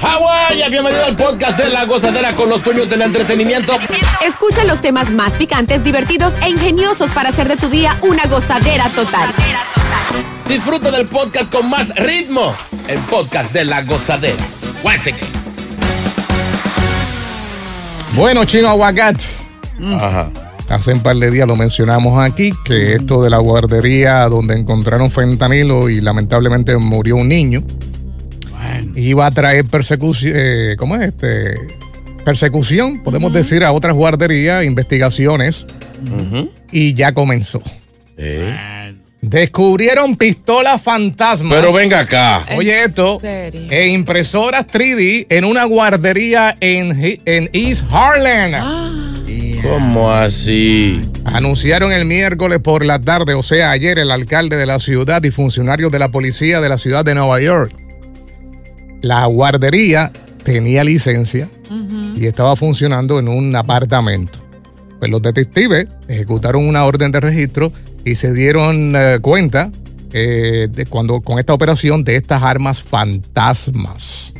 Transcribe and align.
Hawái, 0.00 0.68
bienvenido 0.70 1.04
al 1.04 1.16
podcast 1.16 1.58
de 1.58 1.68
La 1.70 1.84
Gozadera 1.86 2.32
con 2.34 2.48
los 2.48 2.62
dueños 2.62 2.88
del 2.88 3.02
entretenimiento. 3.02 3.78
Escucha 4.24 4.64
los 4.64 4.80
temas 4.80 5.10
más 5.10 5.34
picantes, 5.34 5.82
divertidos 5.82 6.36
e 6.42 6.50
ingeniosos 6.50 7.10
para 7.12 7.30
hacer 7.30 7.48
de 7.48 7.56
tu 7.56 7.68
día 7.68 7.96
una 8.02 8.24
gozadera 8.26 8.88
total. 8.90 9.30
Disfruta 10.48 10.90
del 10.90 11.06
podcast 11.06 11.50
con 11.50 11.68
más 11.70 11.94
ritmo. 11.96 12.54
El 12.88 12.98
podcast 13.00 13.52
de 13.52 13.64
La 13.64 13.82
Gozadera. 13.82 14.42
Bueno, 18.14 18.44
Chino 18.44 18.68
Aguacate. 18.68 19.24
Ajá. 19.98 20.30
Hace 20.68 20.92
un 20.92 21.00
par 21.00 21.16
de 21.16 21.30
días 21.30 21.46
lo 21.46 21.54
mencionamos 21.56 22.20
aquí, 22.20 22.50
que 22.64 22.94
esto 22.94 23.22
de 23.22 23.30
la 23.30 23.38
guardería 23.38 24.28
donde 24.28 24.58
encontraron 24.58 25.10
fentanilo 25.10 25.88
y 25.88 26.00
lamentablemente 26.00 26.76
murió 26.76 27.16
un 27.16 27.28
niño, 27.28 27.62
iba 28.96 29.26
a 29.26 29.30
traer 29.30 29.64
persecución, 29.66 30.32
eh, 30.34 30.76
¿cómo 30.78 30.96
es 30.96 31.08
este? 31.08 31.54
Persecución, 32.24 33.04
podemos 33.04 33.32
decir, 33.32 33.64
a 33.64 33.72
otras 33.72 33.94
guarderías, 33.94 34.64
investigaciones, 34.64 35.64
y 36.72 36.94
ya 36.94 37.12
comenzó. 37.12 37.62
Eh. 38.16 38.56
Descubrieron 39.20 40.16
pistolas 40.16 40.80
fantasmas. 40.80 41.58
Pero 41.58 41.72
venga 41.72 42.00
acá. 42.00 42.44
Oye 42.56 42.84
esto, 42.84 43.18
serio? 43.20 43.66
e 43.70 43.88
impresoras 43.88 44.66
3D 44.66 45.26
en 45.30 45.44
una 45.44 45.64
guardería 45.64 46.54
en, 46.60 47.20
East 47.52 47.84
Harlem. 47.90 48.52
¿Cómo 49.62 50.12
así? 50.12 51.00
Anunciaron 51.24 51.92
el 51.92 52.04
miércoles 52.04 52.60
por 52.60 52.84
la 52.84 53.00
tarde, 53.00 53.34
o 53.34 53.42
sea, 53.42 53.70
ayer, 53.70 53.98
el 53.98 54.10
alcalde 54.10 54.56
de 54.56 54.66
la 54.66 54.78
ciudad 54.78 55.22
y 55.24 55.30
funcionarios 55.30 55.90
de 55.90 55.98
la 55.98 56.10
policía 56.10 56.60
de 56.60 56.68
la 56.68 56.78
ciudad 56.78 57.04
de 57.04 57.14
Nueva 57.14 57.40
York. 57.40 57.85
La 59.02 59.26
guardería 59.26 60.10
tenía 60.42 60.84
licencia 60.84 61.48
y 62.16 62.26
estaba 62.26 62.56
funcionando 62.56 63.18
en 63.18 63.28
un 63.28 63.54
apartamento. 63.54 64.40
Pues 64.98 65.10
los 65.10 65.20
detectives 65.20 65.86
ejecutaron 66.08 66.66
una 66.66 66.84
orden 66.84 67.12
de 67.12 67.20
registro 67.20 67.72
y 68.04 68.14
se 68.14 68.32
dieron 68.32 68.94
eh, 68.96 69.18
cuenta 69.20 69.70
eh, 70.12 70.68
de 70.70 70.86
cuando 70.86 71.20
con 71.20 71.38
esta 71.38 71.52
operación 71.52 72.04
de 72.04 72.16
estas 72.16 72.42
armas 72.42 72.82
fantasmas. 72.82 74.32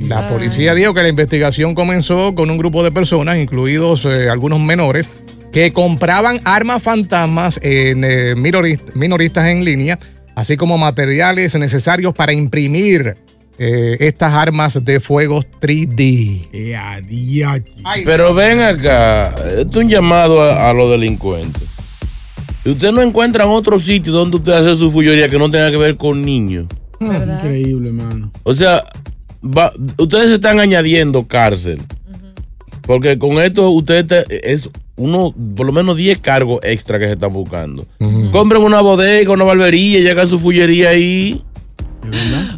La 0.00 0.28
policía 0.28 0.74
dijo 0.74 0.92
que 0.92 1.02
la 1.02 1.08
investigación 1.08 1.74
comenzó 1.74 2.34
con 2.34 2.50
un 2.50 2.58
grupo 2.58 2.82
de 2.82 2.90
personas, 2.90 3.36
incluidos 3.36 4.04
eh, 4.04 4.28
algunos 4.28 4.60
menores, 4.60 5.08
que 5.52 5.72
compraban 5.72 6.40
armas 6.44 6.82
fantasmas 6.82 7.58
en 7.62 8.04
eh, 8.04 8.34
minoris- 8.36 8.94
minoristas 8.94 9.46
en 9.46 9.64
línea, 9.64 9.98
así 10.34 10.56
como 10.56 10.76
materiales 10.78 11.54
necesarios 11.54 12.12
para 12.12 12.32
imprimir 12.32 13.14
eh, 13.58 13.96
estas 14.00 14.32
armas 14.32 14.84
de 14.84 15.00
fuego 15.00 15.42
3D. 15.60 16.48
Ay, 17.84 18.02
Pero 18.04 18.34
ven 18.34 18.60
acá. 18.60 19.34
Esto 19.58 19.78
es 19.80 19.84
un 19.84 19.90
llamado 19.90 20.42
a, 20.42 20.68
a 20.70 20.72
los 20.72 20.90
delincuentes. 20.90 21.62
Si 22.64 22.70
usted 22.70 22.92
no 22.92 23.02
encuentra 23.02 23.44
en 23.44 23.50
otro 23.50 23.78
sitio 23.78 24.12
donde 24.12 24.36
usted 24.36 24.52
hace 24.52 24.76
su 24.76 24.90
fullería 24.90 25.28
que 25.28 25.38
no 25.38 25.50
tenga 25.50 25.70
que 25.70 25.76
ver 25.76 25.96
con 25.96 26.24
niños. 26.24 26.66
Increíble, 27.00 27.92
mano. 27.92 28.30
O 28.42 28.54
sea, 28.54 28.82
va- 29.42 29.72
ustedes 29.98 30.30
están 30.32 30.60
añadiendo 30.60 31.26
cárcel. 31.26 31.80
Porque 32.82 33.18
con 33.18 33.32
esto 33.42 33.68
ustedes 33.70 34.06
te- 34.06 34.52
es 34.52 34.68
uno, 34.96 35.34
por 35.56 35.66
lo 35.66 35.72
menos 35.72 35.96
10 35.96 36.18
cargos 36.18 36.58
extra 36.62 36.98
que 36.98 37.06
se 37.06 37.12
están 37.12 37.32
buscando. 37.32 37.86
Compren 38.32 38.62
una 38.62 38.80
bodega, 38.80 39.30
una 39.32 39.44
barbería, 39.44 40.00
llegan 40.00 40.28
su 40.28 40.38
fullería 40.38 40.90
ahí. 40.90 41.42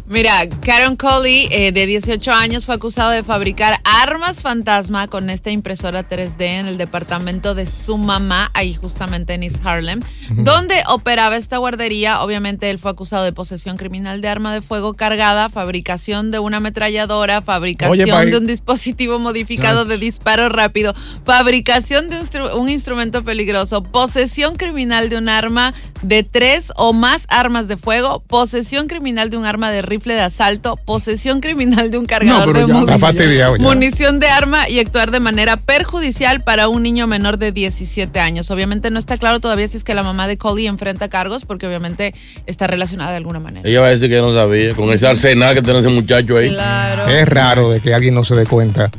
Mira, 0.07 0.47
Karen 0.61 0.95
Coley, 0.95 1.47
eh, 1.51 1.71
de 1.71 1.85
18 1.85 2.31
años, 2.31 2.65
fue 2.65 2.75
acusado 2.75 3.11
de 3.11 3.23
fabricar 3.23 3.79
armas 3.83 4.41
fantasma 4.41 5.07
con 5.07 5.29
esta 5.29 5.51
impresora 5.51 6.07
3D 6.07 6.59
en 6.59 6.67
el 6.67 6.77
departamento 6.77 7.55
de 7.55 7.65
su 7.65 7.97
mamá, 7.97 8.51
ahí 8.53 8.73
justamente 8.73 9.33
en 9.33 9.43
East 9.43 9.57
Harlem, 9.63 10.01
donde 10.29 10.83
operaba 10.87 11.37
esta 11.37 11.57
guardería. 11.57 12.21
Obviamente, 12.21 12.69
él 12.69 12.79
fue 12.79 12.91
acusado 12.91 13.23
de 13.23 13.33
posesión 13.33 13.77
criminal 13.77 14.21
de 14.21 14.27
arma 14.27 14.53
de 14.53 14.61
fuego 14.61 14.93
cargada, 14.93 15.49
fabricación 15.49 16.31
de 16.31 16.39
una 16.39 16.57
ametralladora, 16.57 17.41
fabricación 17.41 18.29
de 18.29 18.37
un 18.37 18.47
dispositivo 18.47 19.19
modificado 19.19 19.85
de 19.85 19.97
disparo 19.97 20.49
rápido, 20.49 20.93
fabricación 21.25 22.09
de 22.09 22.19
un, 22.19 22.59
un 22.59 22.69
instrumento 22.69 23.23
peligroso, 23.23 23.83
posesión 23.83 24.55
criminal 24.55 25.09
de 25.09 25.17
un 25.17 25.29
arma 25.29 25.73
de 26.01 26.23
tres 26.23 26.71
o 26.75 26.93
más 26.93 27.25
armas 27.29 27.67
de 27.67 27.77
fuego, 27.77 28.21
posesión 28.27 28.87
criminal 28.87 29.29
de 29.29 29.37
un 29.37 29.40
arma 29.45 29.71
de 29.71 29.81
rifle 29.81 30.13
de 30.13 30.21
asalto, 30.21 30.75
posesión 30.77 31.39
criminal 31.41 31.91
de 31.91 31.97
un 31.97 32.05
cargador 32.05 32.53
de 32.53 32.61
ya- 32.61 32.67
munición, 32.67 33.17
ya. 33.37 33.51
munición 33.59 34.19
de 34.19 34.27
arma 34.29 34.69
y 34.69 34.79
actuar 34.79 35.11
de 35.11 35.19
manera 35.19 35.57
perjudicial 35.57 36.41
para 36.41 36.67
un 36.67 36.83
niño 36.83 37.07
menor 37.07 37.37
de 37.37 37.51
17 37.51 38.19
años. 38.19 38.51
Obviamente 38.51 38.91
no 38.91 38.99
está 38.99 39.17
claro 39.17 39.39
todavía 39.39 39.67
si 39.67 39.77
es 39.77 39.83
que 39.83 39.95
la 39.95 40.03
mamá 40.03 40.27
de 40.27 40.37
Coley 40.37 40.67
enfrenta 40.67 41.09
cargos 41.09 41.45
porque 41.45 41.67
obviamente 41.67 42.13
está 42.45 42.67
relacionada 42.67 43.11
de 43.11 43.17
alguna 43.17 43.39
manera. 43.39 43.67
Ella 43.67 43.81
va 43.81 43.87
a 43.87 43.91
decir 43.91 44.09
que 44.09 44.19
no 44.21 44.33
sabía. 44.33 44.73
Con 44.75 44.91
ese 44.91 45.07
arsenal 45.07 45.53
que 45.55 45.61
tiene 45.61 45.79
ese 45.79 45.89
muchacho 45.89 46.37
ahí. 46.37 46.49
Claro. 46.49 47.07
Es 47.09 47.27
raro 47.27 47.69
de 47.71 47.79
que 47.79 47.93
alguien 47.93 48.13
no 48.13 48.23
se 48.23 48.35
dé 48.35 48.45
cuenta 48.45 48.89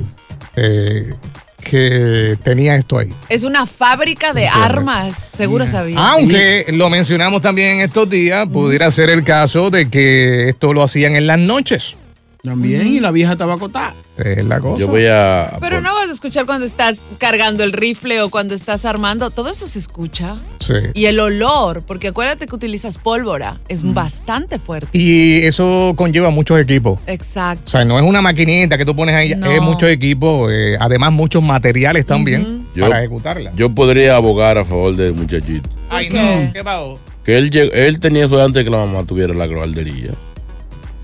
eh, 0.56 1.14
que 1.62 2.36
tenía 2.42 2.76
esto 2.76 2.98
ahí. 2.98 3.08
Es 3.28 3.44
una 3.44 3.66
fábrica 3.66 4.32
de 4.32 4.46
armas, 4.48 5.16
seguro 5.36 5.66
sabía. 5.66 5.98
Aunque 5.98 6.66
lo 6.68 6.90
mencionamos 6.90 7.40
también 7.40 7.76
en 7.76 7.80
estos 7.82 8.08
días, 8.10 8.46
pudiera 8.48 8.90
ser 8.90 9.10
el 9.10 9.24
caso 9.24 9.70
de 9.70 9.88
que 9.88 10.48
esto 10.48 10.72
lo 10.72 10.82
hacían 10.82 11.16
en 11.16 11.26
las 11.26 11.38
noches. 11.38 11.96
También, 12.42 12.88
y 12.88 12.98
la 12.98 13.12
vieja 13.12 13.32
estaba 13.32 13.54
acotada. 13.54 13.94
Es 14.16 14.44
la 14.44 14.58
cosa. 14.58 14.80
Yo 14.80 14.88
voy 14.88 15.06
a. 15.06 15.58
Pero 15.60 15.80
no 15.80 15.94
vas 15.94 16.08
a 16.08 16.12
escuchar 16.12 16.44
cuando 16.44 16.66
estás 16.66 16.98
cargando 17.18 17.62
el 17.62 17.72
rifle 17.72 18.20
o 18.20 18.30
cuando 18.30 18.56
estás 18.56 18.84
armando. 18.84 19.30
Todo 19.30 19.48
eso 19.48 19.68
se 19.68 19.78
escucha. 19.78 20.36
Sí. 20.58 20.72
Y 20.94 21.04
el 21.04 21.20
olor, 21.20 21.82
porque 21.86 22.08
acuérdate 22.08 22.46
que 22.48 22.54
utilizas 22.56 22.98
pólvora, 22.98 23.60
es 23.68 23.84
bastante 23.94 24.58
fuerte. 24.58 24.88
Y 24.98 25.42
eso 25.44 25.92
conlleva 25.94 26.30
muchos 26.30 26.58
equipos. 26.60 26.98
O 26.98 27.10
Exacto. 27.10 27.70
sea, 27.70 27.84
no 27.84 27.96
es 27.96 28.04
una 28.04 28.20
maquinita 28.20 28.76
que 28.76 28.84
tú 28.84 28.96
pones 28.96 29.14
ahí, 29.14 29.36
No. 29.36 29.48
es 29.48 29.60
muchos 29.62 29.88
equipos, 29.88 30.50
eh, 30.52 30.76
además 30.80 31.12
muchos 31.12 31.44
materiales 31.44 32.06
también 32.06 32.66
Yo- 32.74 32.88
para 32.88 32.98
ejecutarla. 33.00 33.52
Yo 33.54 33.70
podría 33.70 34.16
abogar 34.16 34.58
a 34.58 34.64
favor 34.64 34.96
del 34.96 35.14
muchachito. 35.14 35.68
Ay, 35.88 36.08
qué? 36.08 36.16
no, 36.46 36.52
¿qué 36.52 36.64
pasó? 36.64 36.98
Que 37.24 37.38
él, 37.38 37.50
lleg- 37.52 37.70
él 37.72 38.00
tenía 38.00 38.24
eso 38.24 38.36
antes 38.42 38.54
de 38.54 38.64
que 38.64 38.70
la 38.70 38.78
mamá 38.84 39.04
tuviera 39.04 39.32
la 39.32 39.46
guardería. 39.46 40.10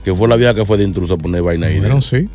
Que 0.05 0.15
fue 0.15 0.29
la 0.29 0.37
vieja 0.37 0.55
que 0.55 0.65
fue 0.65 0.77
de 0.79 0.85
intruso 0.85 1.15
a 1.15 1.19
poner 1.19 1.43
vaina 1.43 1.67
ahí. 1.67 1.79
Bueno, 1.81 2.01
sí. 2.01 2.29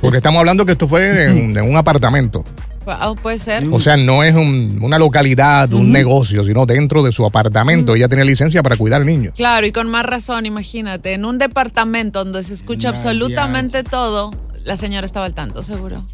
Porque 0.00 0.16
estamos 0.16 0.40
hablando 0.40 0.66
que 0.66 0.72
esto 0.72 0.88
fue 0.88 1.24
en, 1.30 1.56
en 1.56 1.62
un 1.68 1.76
apartamento. 1.76 2.44
Wow, 2.84 3.14
puede 3.14 3.38
ser. 3.38 3.64
O 3.70 3.78
sea, 3.78 3.96
no 3.96 4.24
es 4.24 4.34
un- 4.34 4.80
una 4.82 4.98
localidad, 4.98 5.72
un 5.72 5.92
negocio, 5.92 6.44
sino 6.44 6.66
dentro 6.66 7.04
de 7.04 7.12
su 7.12 7.24
apartamento. 7.24 7.94
Ella 7.94 8.08
tiene 8.08 8.24
licencia 8.24 8.60
para 8.64 8.76
cuidar 8.76 9.06
niños. 9.06 9.34
Claro, 9.36 9.64
y 9.64 9.70
con 9.70 9.88
más 9.88 10.04
razón, 10.04 10.46
imagínate, 10.46 11.12
en 11.12 11.24
un 11.24 11.38
departamento 11.38 12.24
donde 12.24 12.42
se 12.42 12.54
escucha 12.54 12.88
absolutamente 12.88 13.84
todo, 13.84 14.32
la 14.64 14.76
señora 14.76 15.04
estaba 15.04 15.26
al 15.26 15.34
tanto, 15.34 15.62
seguro. 15.62 16.04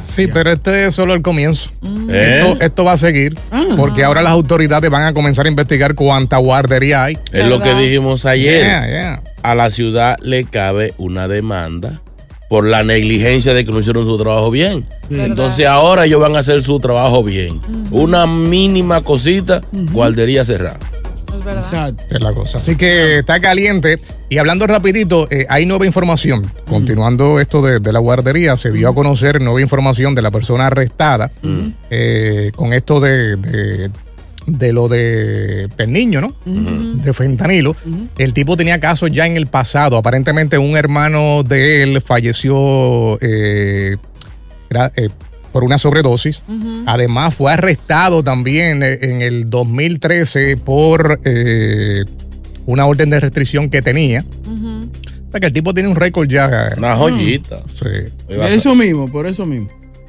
Sí, 0.00 0.26
pero 0.28 0.50
este 0.50 0.86
es 0.86 0.94
solo 0.94 1.14
el 1.14 1.22
comienzo. 1.22 1.70
¿Eh? 2.08 2.40
Esto, 2.40 2.60
esto 2.60 2.84
va 2.84 2.92
a 2.92 2.96
seguir 2.96 3.36
porque 3.76 4.04
ahora 4.04 4.22
las 4.22 4.32
autoridades 4.32 4.90
van 4.90 5.02
a 5.02 5.12
comenzar 5.12 5.46
a 5.46 5.48
investigar 5.48 5.94
cuánta 5.94 6.36
guardería 6.38 7.04
hay. 7.04 7.18
Es 7.32 7.46
lo 7.46 7.60
que 7.60 7.74
dijimos 7.74 8.26
ayer. 8.26 8.62
Yeah, 8.64 8.86
yeah. 8.86 9.22
A 9.42 9.54
la 9.54 9.70
ciudad 9.70 10.16
le 10.22 10.44
cabe 10.44 10.94
una 10.98 11.28
demanda 11.28 12.00
por 12.48 12.66
la 12.66 12.84
negligencia 12.84 13.52
de 13.54 13.64
que 13.64 13.72
no 13.72 13.80
hicieron 13.80 14.04
su 14.04 14.16
trabajo 14.16 14.50
bien. 14.50 14.86
Entonces 15.10 15.66
ahora 15.66 16.04
ellos 16.04 16.20
van 16.20 16.36
a 16.36 16.40
hacer 16.40 16.62
su 16.62 16.78
trabajo 16.78 17.24
bien. 17.24 17.60
Una 17.90 18.26
mínima 18.26 19.02
cosita, 19.02 19.60
guardería 19.72 20.44
cerrada. 20.44 20.78
Es 21.44 21.54
verdad. 21.54 21.64
Exacto. 21.64 22.02
Es 22.14 22.20
la 22.20 22.32
cosa. 22.32 22.58
Así 22.58 22.76
que 22.76 23.18
está 23.18 23.38
caliente. 23.40 23.98
Y 24.30 24.38
hablando 24.38 24.66
rapidito, 24.66 25.28
eh, 25.30 25.46
hay 25.48 25.66
nueva 25.66 25.86
información. 25.86 26.50
Continuando 26.66 27.38
esto 27.38 27.60
de, 27.62 27.80
de 27.80 27.92
la 27.92 27.98
guardería, 27.98 28.56
se 28.56 28.72
dio 28.72 28.88
a 28.88 28.94
conocer 28.94 29.40
nueva 29.42 29.60
información 29.60 30.14
de 30.14 30.22
la 30.22 30.30
persona 30.30 30.66
arrestada 30.68 31.30
eh, 31.90 32.50
con 32.56 32.72
esto 32.72 33.00
de, 33.00 33.36
de 33.36 33.90
de 34.46 34.74
lo 34.74 34.88
de 34.88 35.70
el 35.78 35.90
niño, 35.90 36.20
¿no? 36.20 36.34
De 36.44 37.14
fentanilo. 37.14 37.74
El 38.18 38.34
tipo 38.34 38.56
tenía 38.58 38.78
casos 38.78 39.10
ya 39.10 39.26
en 39.26 39.36
el 39.38 39.46
pasado. 39.46 39.96
Aparentemente 39.96 40.58
un 40.58 40.76
hermano 40.76 41.42
de 41.42 41.82
él 41.82 42.02
falleció 42.02 43.18
eh, 43.22 43.96
era, 44.68 44.92
eh, 44.96 45.08
por 45.54 45.62
una 45.62 45.78
sobredosis. 45.78 46.42
Además 46.84 47.32
fue 47.32 47.52
arrestado 47.52 48.24
también 48.24 48.82
eh, 48.82 48.98
en 49.02 49.22
el 49.22 49.48
2013 49.48 50.56
por 50.56 51.20
eh, 51.24 52.04
una 52.66 52.86
orden 52.86 53.08
de 53.10 53.20
restricción 53.20 53.70
que 53.70 53.80
tenía. 53.80 54.24
O 54.44 55.30
sea 55.30 55.38
que 55.38 55.46
el 55.46 55.52
tipo 55.52 55.72
tiene 55.72 55.88
un 55.88 55.94
récord 55.94 56.26
ya. 56.26 56.72
Una 56.76 56.96
joyita. 56.96 57.62
Sí. 57.68 57.86
Eso 58.28 58.74
mismo, 58.74 59.06
por 59.06 59.28
eso 59.28 59.46
mismo. 59.46 59.68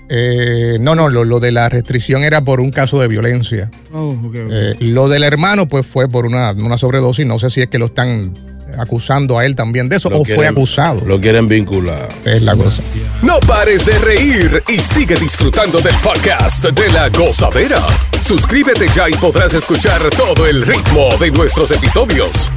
Eh, 0.09 0.77
no, 0.81 0.95
no, 0.95 1.09
lo, 1.09 1.24
lo 1.24 1.39
de 1.39 1.51
la 1.51 1.69
restricción 1.69 2.24
era 2.24 2.44
por 2.44 2.59
un 2.59 2.71
caso 2.71 3.00
de 3.00 3.07
violencia. 3.07 3.69
Oh. 3.94 4.18
Eh, 4.33 4.75
lo 4.80 5.09
del 5.09 5.21
hermano, 5.21 5.68
pues 5.68 5.86
fue 5.86 6.09
por 6.09 6.25
una, 6.25 6.53
una 6.53 6.80
sobredosis. 6.80 7.27
No 7.27 7.38
sé 7.38 7.51
si 7.51 7.62
es 7.62 7.68
que 7.68 7.77
lo 7.77 7.86
están 7.86 8.33
acusando 8.77 9.38
a 9.38 9.45
él 9.45 9.56
también 9.56 9.89
de 9.89 9.98
eso 9.98 10.10
Lo 10.10 10.19
o 10.19 10.25
fue 10.25 10.48
acusado. 10.48 11.01
Lo 11.06 11.19
quieren 11.19 11.48
vincular. 11.48 12.10
Es 12.24 12.42
la 12.42 12.56
cosa. 12.56 12.81
No 13.22 13.39
pares 13.42 13.86
de 13.86 13.98
reír 14.00 14.63
y 14.68 14.77
sigue 14.77 15.16
disfrutando 15.16 15.81
del 15.81 15.95
podcast 15.95 16.66
de 16.66 16.89
la 16.92 17.10
gozadera. 17.10 17.81
Suscríbete 18.22 18.88
ya 18.94 19.10
y 19.10 19.13
podrás 19.13 19.54
escuchar 19.54 20.01
todo 20.12 20.48
el 20.48 20.66
ritmo 20.66 21.16
de 21.19 21.31
nuestros 21.31 21.72
episodios. 21.72 22.51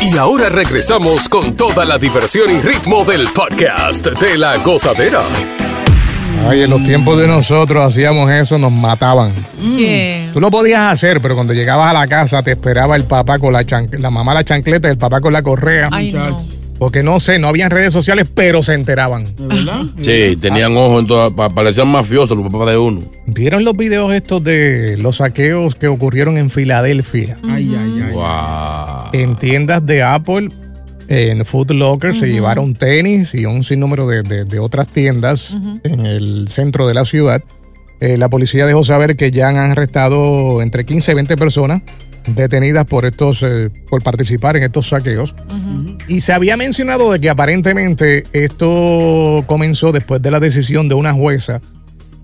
Y 0.00 0.16
ahora 0.16 0.48
regresamos 0.48 1.28
con 1.28 1.56
toda 1.56 1.84
la 1.84 1.98
diversión 1.98 2.50
y 2.50 2.60
ritmo 2.60 3.04
del 3.04 3.28
podcast 3.28 4.06
de 4.06 4.38
la 4.38 4.56
gozadera. 4.56 5.22
Ay, 6.48 6.62
en 6.62 6.70
los 6.70 6.82
tiempos 6.82 7.18
de 7.20 7.28
nosotros 7.28 7.82
hacíamos 7.84 8.28
eso, 8.30 8.58
nos 8.58 8.72
mataban. 8.72 9.32
¿Qué? 9.76 10.28
Tú 10.32 10.40
lo 10.40 10.50
podías 10.50 10.92
hacer, 10.92 11.20
pero 11.20 11.34
cuando 11.36 11.52
llegabas 11.52 11.90
a 11.90 11.92
la 11.92 12.08
casa 12.08 12.42
te 12.42 12.52
esperaba 12.52 12.96
el 12.96 13.04
papá 13.04 13.38
con 13.38 13.52
la 13.52 13.64
chancleta, 13.64 14.02
la 14.02 14.10
mamá 14.10 14.34
la 14.34 14.42
chancleta 14.42 14.88
y 14.88 14.92
el 14.92 14.98
papá 14.98 15.20
con 15.20 15.32
la 15.32 15.42
correa. 15.42 15.88
Ay, 15.92 16.12
no. 16.12 16.44
Porque 16.78 17.02
no 17.02 17.20
sé, 17.20 17.38
no 17.38 17.48
habían 17.48 17.70
redes 17.70 17.92
sociales, 17.92 18.26
pero 18.34 18.62
se 18.62 18.72
enteraban. 18.72 19.24
¿De 19.36 19.46
verdad? 19.46 19.82
Sí, 20.00 20.36
tenían 20.40 20.74
ojos 20.76 21.00
en 21.00 21.06
todas, 21.06 21.30
pa- 21.34 21.54
parecían 21.54 21.88
mafiosos 21.88 22.36
los 22.36 22.50
papás 22.50 22.70
de 22.70 22.78
uno. 22.78 23.00
¿Vieron 23.26 23.64
los 23.64 23.76
videos 23.76 24.12
estos 24.14 24.42
de 24.42 24.96
los 24.96 25.18
saqueos 25.18 25.74
que 25.74 25.88
ocurrieron 25.88 26.38
en 26.38 26.48
Filadelfia? 26.50 27.36
Ay, 27.44 27.76
ay, 27.78 28.02
ay. 28.06 28.12
Wow. 28.14 29.10
En 29.12 29.36
tiendas 29.36 29.84
de 29.84 30.02
Apple, 30.02 30.48
en 31.10 31.44
Food 31.44 31.72
Locker, 31.72 32.14
se 32.14 32.28
llevaron 32.30 32.72
tenis 32.74 33.34
y 33.34 33.44
un 33.44 33.64
sinnúmero 33.64 34.06
de, 34.06 34.22
de- 34.22 34.44
de 34.44 34.58
otras 34.60 34.86
tiendas 34.88 35.54
en 35.84 36.06
el 36.06 36.46
centro 36.48 36.86
de 36.86 36.94
la 36.94 37.04
ciudad. 37.04 37.42
Eh, 38.00 38.16
la 38.16 38.30
policía 38.30 38.64
dejó 38.64 38.84
saber 38.84 39.16
que 39.16 39.30
ya 39.30 39.48
han 39.48 39.56
arrestado 39.56 40.62
entre 40.62 40.86
15 40.86 41.12
y 41.12 41.14
20 41.16 41.36
personas 41.36 41.82
detenidas 42.28 42.84
por 42.84 43.04
estos 43.06 43.42
eh, 43.42 43.70
por 43.88 44.02
participar 44.02 44.56
en 44.56 44.62
estos 44.62 44.88
saqueos. 44.88 45.34
Y 46.08 46.20
se 46.20 46.32
había 46.32 46.56
mencionado 46.56 47.10
de 47.12 47.20
que 47.20 47.28
aparentemente 47.28 48.24
esto 48.32 49.42
comenzó 49.46 49.90
después 49.92 50.22
de 50.22 50.30
la 50.30 50.38
decisión 50.40 50.88
de 50.88 50.94
una 50.94 51.12
jueza 51.12 51.60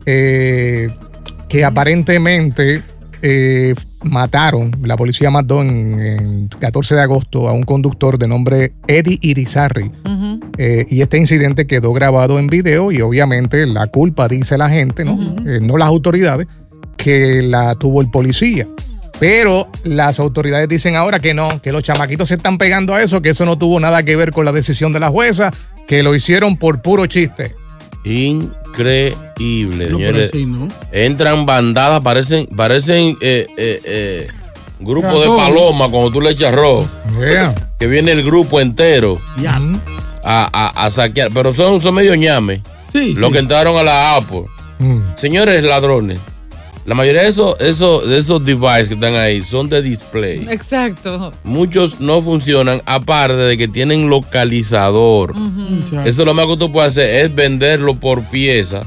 eh, 0.06 0.88
que 1.49 1.65
aparentemente 1.65 2.83
eh, 3.23 3.75
mataron, 4.03 4.73
la 4.83 4.97
policía 4.97 5.31
mató 5.31 5.63
en, 5.63 6.01
en 6.01 6.49
14 6.49 6.95
de 6.95 7.01
agosto 7.03 7.49
a 7.49 7.53
un 7.53 7.63
conductor 7.63 8.19
de 8.19 8.29
nombre 8.29 8.73
Eddie 8.89 9.19
Irizarry. 9.23 9.91
Eh, 10.59 10.87
y 10.89 11.03
este 11.03 11.19
incidente 11.19 11.67
quedó 11.67 11.93
grabado 11.93 12.39
en 12.39 12.47
video 12.47 12.91
y 12.93 13.01
obviamente 13.03 13.67
la 13.67 13.87
culpa, 13.89 14.29
dice 14.29 14.57
la 14.57 14.71
gente, 14.71 15.05
¿no? 15.05 15.37
Eh, 15.47 15.61
no 15.61 15.77
las 15.77 15.89
autoridades, 15.89 16.47
que 16.97 17.43
la 17.43 17.75
tuvo 17.75 18.01
el 18.01 18.11
policía. 18.11 18.67
Pero 19.19 19.69
las 19.85 20.19
autoridades 20.19 20.69
dicen 20.69 20.97
ahora 20.97 21.21
que 21.21 21.35
no, 21.35 21.61
que 21.63 21.73
los 21.73 21.83
chamaquitos 21.83 22.29
se 22.29 22.35
están 22.35 22.59
pegando 22.59 22.95
a 22.95 23.03
eso, 23.03 23.23
que 23.23 23.31
eso 23.31 23.47
no 23.47 23.57
tuvo 23.57 23.81
nada 23.81 24.03
que 24.03 24.17
ver 24.17 24.31
con 24.31 24.45
la 24.45 24.53
decisión 24.53 24.93
de 24.93 25.01
la 25.01 25.09
jueza, 25.09 25.51
que 25.87 26.03
lo 26.03 26.15
hicieron 26.15 26.57
por 26.57 26.83
puro 26.83 27.07
chiste. 27.07 27.55
Increíble, 28.06 29.88
No, 29.91 29.99
pero 29.99 30.08
señores. 30.29 30.31
sí, 30.32 30.47
¿no? 30.47 30.69
Entran 30.93 31.44
bandadas, 31.47 32.00
parecen, 32.03 32.47
parecen 32.47 33.17
eh, 33.20 33.47
eh, 33.56 33.81
eh, 33.85 34.29
grupo 34.81 35.20
de 35.20 35.26
palomas 35.29 35.88
cuando 35.88 36.11
tú 36.11 36.20
le 36.20 36.31
echas 36.31 36.53
arroz. 36.53 36.87
Yeah. 37.19 37.55
Que 37.79 37.87
viene 37.87 38.12
el 38.12 38.23
grupo 38.23 38.61
entero 38.61 39.19
Ya. 39.41 39.61
a, 40.25 40.49
a- 40.53 40.87
a 40.87 40.91
saquear. 40.91 41.31
Pero 41.32 41.53
son, 41.55 41.81
son 41.82 41.94
medio 41.94 42.14
ñames. 42.14 42.61
Sí, 42.93 43.14
Los 43.14 43.29
sí. 43.29 43.32
que 43.35 43.38
entraron 43.41 43.76
a 43.76 43.82
la 43.82 44.17
Apple. 44.17 44.44
Mm. 44.79 45.00
Señores 45.17 45.62
ladrones, 45.64 46.19
la 46.87 46.94
mayoría 46.94 47.23
de 47.23 47.29
esos, 47.29 47.61
esos, 47.61 48.09
de 48.09 48.19
esos 48.19 48.44
devices 48.44 48.88
que 48.88 48.94
están 48.94 49.17
ahí 49.17 49.43
son 49.43 49.69
de 49.69 49.83
display. 49.83 50.47
Exacto. 50.49 51.33
Muchos 51.43 52.00
no 52.00 52.23
funcionan, 52.23 52.81
aparte 52.87 53.35
de 53.35 53.59
que 53.59 53.67
tienen 53.67 54.09
localizador. 54.09 55.35
Eso 56.05 56.25
lo 56.25 56.33
más 56.33 56.47
que 56.47 56.56
tú 56.56 56.71
puedes 56.71 56.93
hacer 56.93 57.25
es 57.25 57.35
venderlo 57.35 57.97
por 57.97 58.23
pieza, 58.27 58.83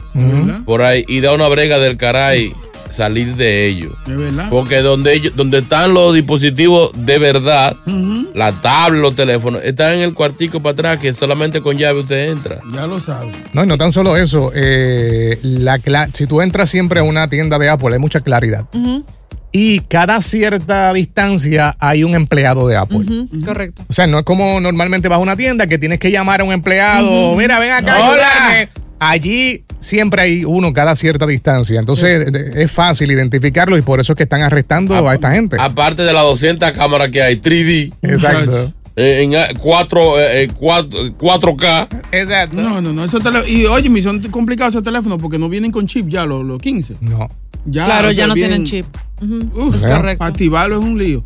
por 0.66 0.82
ahí, 0.82 1.04
y 1.10 1.20
dar 1.20 1.36
una 1.36 1.50
brega 1.50 1.78
del 1.78 1.98
caray, 1.98 2.54
salir 2.90 3.36
de 3.36 3.66
ellos. 3.68 3.92
¿De 4.06 4.16
verdad? 4.16 4.48
Porque 4.50 4.78
donde 4.82 5.14
ellos, 5.14 5.34
donde 5.36 5.60
están 5.60 5.94
los 5.94 6.14
dispositivos 6.16 6.92
de 6.96 7.18
verdad, 7.20 7.76
la 8.34 8.52
tablet, 8.52 9.02
los 9.02 9.16
teléfonos, 9.16 9.64
están 9.64 9.94
en 9.94 10.02
el 10.02 10.14
cuartico 10.14 10.62
para 10.62 10.74
atrás, 10.74 11.00
que 11.00 11.14
solamente 11.14 11.62
con 11.62 11.78
llave 11.78 12.00
usted 12.02 12.30
entra. 12.32 12.60
Ya 12.74 12.86
lo 12.88 13.00
sabes. 13.00 13.34
No, 13.54 13.64
y 13.64 13.68
no 13.68 13.78
tan 13.78 13.92
solo 13.92 14.16
eso. 14.18 14.52
eh, 14.56 15.38
la 15.42 15.80
si 16.14 16.26
tú 16.28 16.42
entras 16.42 16.70
siempre 16.70 17.00
a 17.00 17.04
una 17.04 17.30
tienda 17.30 17.58
de 17.60 17.70
Apple, 17.70 17.94
hay 17.94 18.00
mucha 18.00 18.20
claridad. 18.20 18.66
Y 19.52 19.80
cada 19.82 20.22
cierta 20.22 20.94
distancia 20.94 21.76
hay 21.80 22.04
un 22.04 22.14
empleado 22.14 22.68
de 22.68 22.76
Apple. 22.78 23.00
Correcto. 23.44 23.84
O 23.88 23.94
sea, 23.94 24.06
no 24.06 24.20
es 24.20 24.24
como 24.26 24.60
normalmente 24.62 25.10
vas 25.10 25.18
a 25.18 25.20
una 25.20 25.36
tienda 25.36 25.66
que 25.66 25.80
tienes 25.80 25.98
que 25.98 26.12
llamar 26.12 26.42
a 26.42 26.44
un 26.44 26.54
empleado. 26.54 27.36
Mira, 27.36 27.60
ven 27.60 27.72
acá. 27.72 27.96
a 27.96 28.10
Hola. 28.12 28.28
ayudarme". 28.48 28.89
Allí 29.00 29.64
siempre 29.80 30.22
hay 30.22 30.44
uno 30.46 30.74
cada 30.74 30.96
cierta 30.96 31.26
distancia. 31.26 31.80
Entonces 31.80 32.28
es 32.56 32.72
fácil 32.72 33.12
identificarlo 33.12 33.78
y 33.78 33.82
por 33.82 34.00
eso 34.00 34.14
es 34.14 34.18
que 34.18 34.24
están 34.24 34.42
arrestando 34.42 34.94
a 35.08 35.14
esta 35.14 35.32
gente. 35.34 35.58
Aparte 35.60 36.04
de 36.04 36.14
las 36.14 36.24
200 36.24 36.72
cámaras 36.72 37.10
que 37.10 37.22
hay, 37.22 37.38
3D, 37.38 37.94
Exacto. 38.02 38.74
eh, 38.96 39.22
en 39.24 39.58
4, 39.58 40.20
eh, 40.20 40.50
4K. 40.54 41.88
Exacto. 42.12 42.56
No, 42.62 42.82
no, 42.82 42.94
no. 42.94 43.06
Esos 43.06 43.24
y 43.48 43.66
oye, 43.66 43.90
me 43.90 44.02
son 44.02 44.20
complicados 44.24 44.74
esos 44.74 44.84
teléfonos 44.84 45.22
porque 45.22 45.40
no 45.40 45.48
vienen 45.50 45.72
con 45.72 45.88
chip 45.88 46.08
ya, 46.10 46.26
los, 46.26 46.46
los 46.46 46.62
15. 46.62 46.96
No. 47.02 47.30
Ya, 47.66 47.86
claro, 47.86 48.08
o 48.10 48.12
sea, 48.12 48.20
ya 48.24 48.28
no 48.28 48.34
vienen- 48.36 48.64
tienen 48.64 48.86
chip. 48.86 48.86
Ujú, 49.22 49.68
Uf, 49.68 49.76
es 49.76 49.82
¿verdad? 49.82 49.98
correcto. 49.98 50.24
Activarlo 50.24 50.80
es 50.80 50.86
un 50.86 50.98
lío. 50.98 51.24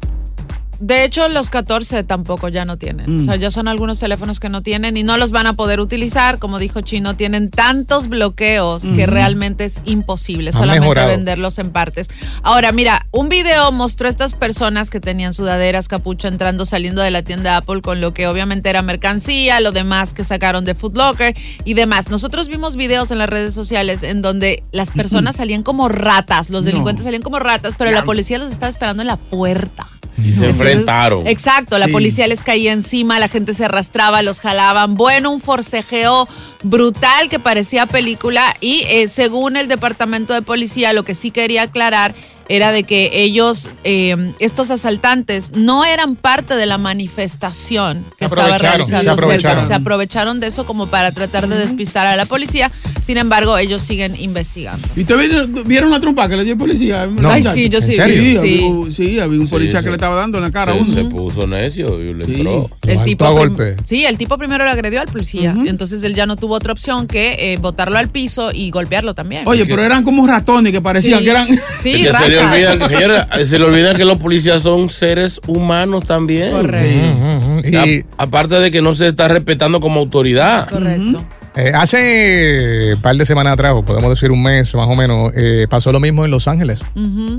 De 0.85 1.05
hecho, 1.05 1.29
los 1.29 1.49
14 1.49 2.03
tampoco 2.03 2.49
ya 2.49 2.65
no 2.65 2.77
tienen. 2.77 3.19
Mm. 3.19 3.21
O 3.21 3.23
sea, 3.23 3.37
ya 3.37 3.51
son 3.51 3.69
algunos 3.69 4.01
teléfonos 4.01 4.41
que 4.41 4.49
no 4.49 4.61
tienen 4.61 4.97
y 4.97 5.03
no 5.03 5.15
los 5.17 5.31
van 5.31 5.47
a 5.47 5.53
poder 5.53 5.79
utilizar. 5.79 6.39
Como 6.39 6.59
dijo 6.59 6.81
Chino, 6.81 7.15
tienen 7.15 7.49
tantos 7.49 8.09
bloqueos 8.09 8.83
que 8.83 9.05
realmente 9.05 9.63
es 9.63 9.79
imposible 9.85 10.51
solamente 10.51 10.81
mejorado. 10.81 11.07
venderlos 11.07 11.57
en 11.57 11.71
partes. 11.71 12.09
Ahora, 12.41 12.73
mira, 12.73 13.05
un 13.11 13.29
video 13.29 13.71
mostró 13.71 14.07
a 14.07 14.09
estas 14.09 14.33
personas 14.33 14.89
que 14.89 14.99
tenían 14.99 15.31
sudaderas, 15.31 15.87
capucha, 15.87 16.27
entrando, 16.27 16.65
saliendo 16.65 17.01
de 17.01 17.11
la 17.11 17.21
tienda 17.23 17.55
Apple 17.55 17.81
con 17.81 18.01
lo 18.01 18.13
que 18.13 18.27
obviamente 18.27 18.69
era 18.69 18.81
mercancía, 18.81 19.61
lo 19.61 19.71
demás 19.71 20.13
que 20.13 20.25
sacaron 20.25 20.65
de 20.65 20.75
Food 20.75 20.97
Locker 20.97 21.33
y 21.63 21.75
demás. 21.75 22.09
Nosotros 22.09 22.49
vimos 22.49 22.75
videos 22.75 23.09
en 23.11 23.19
las 23.19 23.29
redes 23.29 23.53
sociales 23.53 24.03
en 24.03 24.21
donde 24.21 24.63
las 24.73 24.91
personas 24.91 25.35
salían 25.37 25.63
como 25.63 25.87
ratas, 25.87 26.49
los 26.49 26.63
No. 26.63 26.71
delincuentes 26.71 27.05
salían 27.05 27.21
como 27.21 27.39
ratas, 27.39 27.75
pero 27.77 27.89
la 27.91 28.03
policía 28.03 28.37
los 28.37 28.51
estaba 28.51 28.69
esperando 28.69 29.01
en 29.01 29.07
la 29.07 29.15
puerta. 29.15 29.87
Y 30.17 30.31
se 30.31 30.45
Entonces, 30.45 30.49
enfrentaron. 30.49 31.27
Exacto, 31.27 31.77
la 31.77 31.87
Sí. 31.87 31.91
policía 31.91 32.27
les 32.27 32.43
caía 32.43 32.71
encima, 32.71 33.19
la 33.19 33.27
gente 33.27 33.53
se 33.53 33.65
arrastraba, 33.65 34.21
los 34.21 34.39
jalaban. 34.39 34.95
Bueno, 34.95 35.31
un 35.31 35.41
forcejeo 35.41 36.27
brutal 36.61 37.29
que 37.29 37.39
parecía 37.39 37.85
película 37.87 38.55
y 38.61 38.83
eh, 38.87 39.07
según 39.07 39.57
el 39.57 39.67
departamento 39.67 40.33
de 40.33 40.41
policía, 40.41 40.93
lo 40.93 41.03
que 41.03 41.15
sí 41.15 41.31
quería 41.31 41.63
aclarar 41.63 42.13
era 42.55 42.71
de 42.71 42.83
que 42.83 43.09
ellos, 43.13 43.69
eh, 43.83 44.15
estos 44.39 44.69
asaltantes, 44.71 45.51
no 45.55 45.85
eran 45.85 46.15
parte 46.15 46.55
de 46.55 46.65
la 46.65 46.77
manifestación 46.77 48.03
que 48.17 48.25
estaba 48.25 48.57
realizando 48.57 48.87
se 48.87 49.03
cerca. 49.03 49.13
aprovecharon. 49.13 49.67
Se 49.67 49.73
aprovecharon 49.73 50.39
de 50.39 50.47
eso 50.47 50.65
como 50.65 50.87
para 50.87 51.11
tratar 51.11 51.47
de 51.47 51.57
despistar 51.57 52.05
a 52.05 52.15
la 52.15 52.25
policía. 52.25 52.69
Sin 53.05 53.17
embargo, 53.17 53.57
ellos 53.57 53.81
siguen 53.81 54.15
investigando. 54.19 54.87
¿Y 54.95 55.01
ustedes 55.01 55.29
vieron- 55.65 55.89
la 55.91 55.99
trompa 55.99 56.27
que 56.29 56.37
le 56.37 56.43
dio 56.43 56.53
el 56.53 56.59
policía? 56.59 57.05
No. 57.07 57.29
Ay, 57.29 57.43
sí, 57.43 57.69
yo 57.69 57.79
¿En 57.79 57.83
sí 57.83 57.91
vi. 57.91 58.37
Sí, 58.37 58.37
Sí. 58.37 58.63
había, 58.65 58.91
sí, 58.93 59.19
había 59.19 59.39
un 59.39 59.47
policía 59.49 59.79
sí. 59.79 59.83
que 59.85 59.89
le 59.91 59.95
estaba 59.97 60.15
dando 60.15 60.37
en 60.37 60.43
la 60.45 60.51
cara 60.51 60.71
a 60.71 60.75
se, 60.75 60.81
uno. 60.81 60.91
se 60.93 61.03
puso 61.05 61.45
necio 61.47 61.99
y 62.01 62.13
le 62.13 62.25
Sí. 62.25 62.33
entró. 62.35 62.69
El 62.87 63.03
tipo 63.03 63.25
a 63.25 63.31
golpe. 63.31 63.75
Sí, 63.83 64.05
el 64.05 64.17
tipo 64.17 64.37
primero 64.37 64.63
le 64.63 64.71
agredió 64.71 65.01
al 65.01 65.07
policía. 65.07 65.53
Ujú. 65.55 65.65
Entonces 65.67 66.01
él 66.03 66.13
ya 66.15 66.25
no 66.25 66.35
tuvo 66.37 66.55
otra 66.55 66.71
opción 66.71 67.07
que 67.07 67.53
eh, 67.53 67.57
botarlo 67.57 67.97
al 67.97 68.09
piso 68.09 68.51
y 68.53 68.71
golpearlo 68.71 69.13
también. 69.13 69.47
Oye, 69.47 69.65
pero 69.65 69.83
eran 69.83 70.03
como 70.03 70.25
ratones 70.25 70.71
que 70.71 70.81
parecían 70.81 71.19
Sí. 71.19 71.25
que 71.25 71.31
eran. 71.31 71.47
Sí, 71.79 72.07
ratas. 72.07 72.21
Olvidan, 72.45 72.89
señores, 72.89 73.25
se 73.47 73.59
le 73.59 73.65
olvidan 73.65 73.97
que 73.97 74.05
los 74.05 74.17
policías 74.17 74.63
son 74.63 74.89
seres 74.89 75.39
humanos 75.47 76.05
también. 76.05 76.51
Correcto. 76.51 77.67
Y 77.67 78.03
aparte 78.17 78.55
de 78.55 78.71
que 78.71 78.81
no 78.81 78.93
se 78.93 79.07
está 79.09 79.27
respetando 79.27 79.79
como 79.79 79.99
autoridad. 79.99 80.69
Correcto. 80.69 81.23
Eh, 81.55 81.71
hace 81.75 82.93
un 82.95 83.01
par 83.01 83.15
de 83.15 83.25
semanas 83.25 83.53
atrás, 83.53 83.73
o 83.75 83.85
podemos 83.85 84.09
decir 84.09 84.31
un 84.31 84.41
mes 84.41 84.73
más 84.73 84.87
o 84.87 84.95
menos, 84.95 85.31
eh, 85.35 85.67
pasó 85.69 85.91
lo 85.91 85.99
mismo 85.99 86.25
en 86.25 86.31
Los 86.31 86.47
Ángeles, 86.47 86.79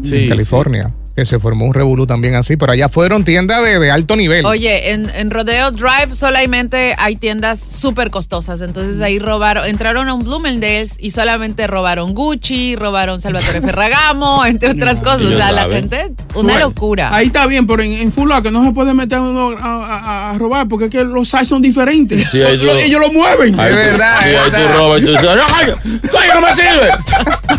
Sí, 0.04 0.22
en 0.22 0.28
California, 0.28 0.92
que 1.16 1.24
se 1.24 1.38
formó 1.38 1.66
un 1.66 1.74
revolú 1.74 2.06
también 2.06 2.34
así, 2.34 2.56
pero 2.56 2.72
allá 2.72 2.88
fueron 2.88 3.24
tiendas 3.24 3.62
de, 3.64 3.78
de 3.78 3.90
alto 3.90 4.16
nivel. 4.16 4.44
Oye, 4.46 4.90
en, 4.90 5.08
en 5.14 5.30
Rodeo 5.30 5.70
Drive 5.70 6.12
solamente 6.14 6.94
hay 6.98 7.14
tiendas 7.16 7.60
súper 7.60 8.10
costosas. 8.10 8.60
Entonces 8.60 9.00
ahí 9.00 9.18
robaron, 9.20 9.64
entraron 9.66 10.08
a 10.08 10.14
un 10.14 10.24
Bloomingdale's 10.24 10.96
y 10.98 11.12
solamente 11.12 11.66
robaron 11.68 12.14
Gucci, 12.14 12.74
robaron 12.76 13.20
Salvatore 13.20 13.60
Ferragamo, 13.62 14.44
entre 14.44 14.70
otras 14.70 14.98
cosas. 15.00 15.22
O 15.22 15.36
sea, 15.36 15.52
la 15.52 15.68
gente, 15.68 16.12
una 16.34 16.52
Bueno, 16.54 16.58
locura. 16.68 17.14
Ahí 17.14 17.26
está 17.26 17.46
bien, 17.46 17.66
pero 17.66 17.82
en, 17.82 17.92
en 17.92 18.12
Full 18.12 18.28
Locker 18.28 18.50
no 18.50 18.64
se 18.64 18.72
puede 18.72 18.92
meter 18.92 19.20
uno 19.20 19.50
a, 19.56 19.62
a- 19.62 20.30
a 20.32 20.38
robar 20.38 20.66
porque 20.68 20.86
es 20.86 20.90
que 20.90 21.04
los 21.04 21.28
size 21.28 21.44
son 21.44 21.62
diferentes. 21.62 22.28
Sí, 22.30 22.42
ahí 22.42 22.58
tú- 22.58 22.66
Lo- 22.66 22.76
ellos 22.76 23.00
lo 23.00 23.12
mueven. 23.12 23.58
Ahí 23.60 23.70
Es 23.70 23.76
verdad, 23.76 24.16
Sí, 24.20 24.28
ahí 24.30 24.50
tú 24.50 24.78
robas 24.78 25.00
y 25.00 25.04
tú 25.04 25.10
dices, 25.12 25.24
no, 25.24 25.42
coño, 25.46 26.00
coño, 26.10 26.34
no 26.34 26.40
me 26.40 26.54
sirve. 26.56 26.88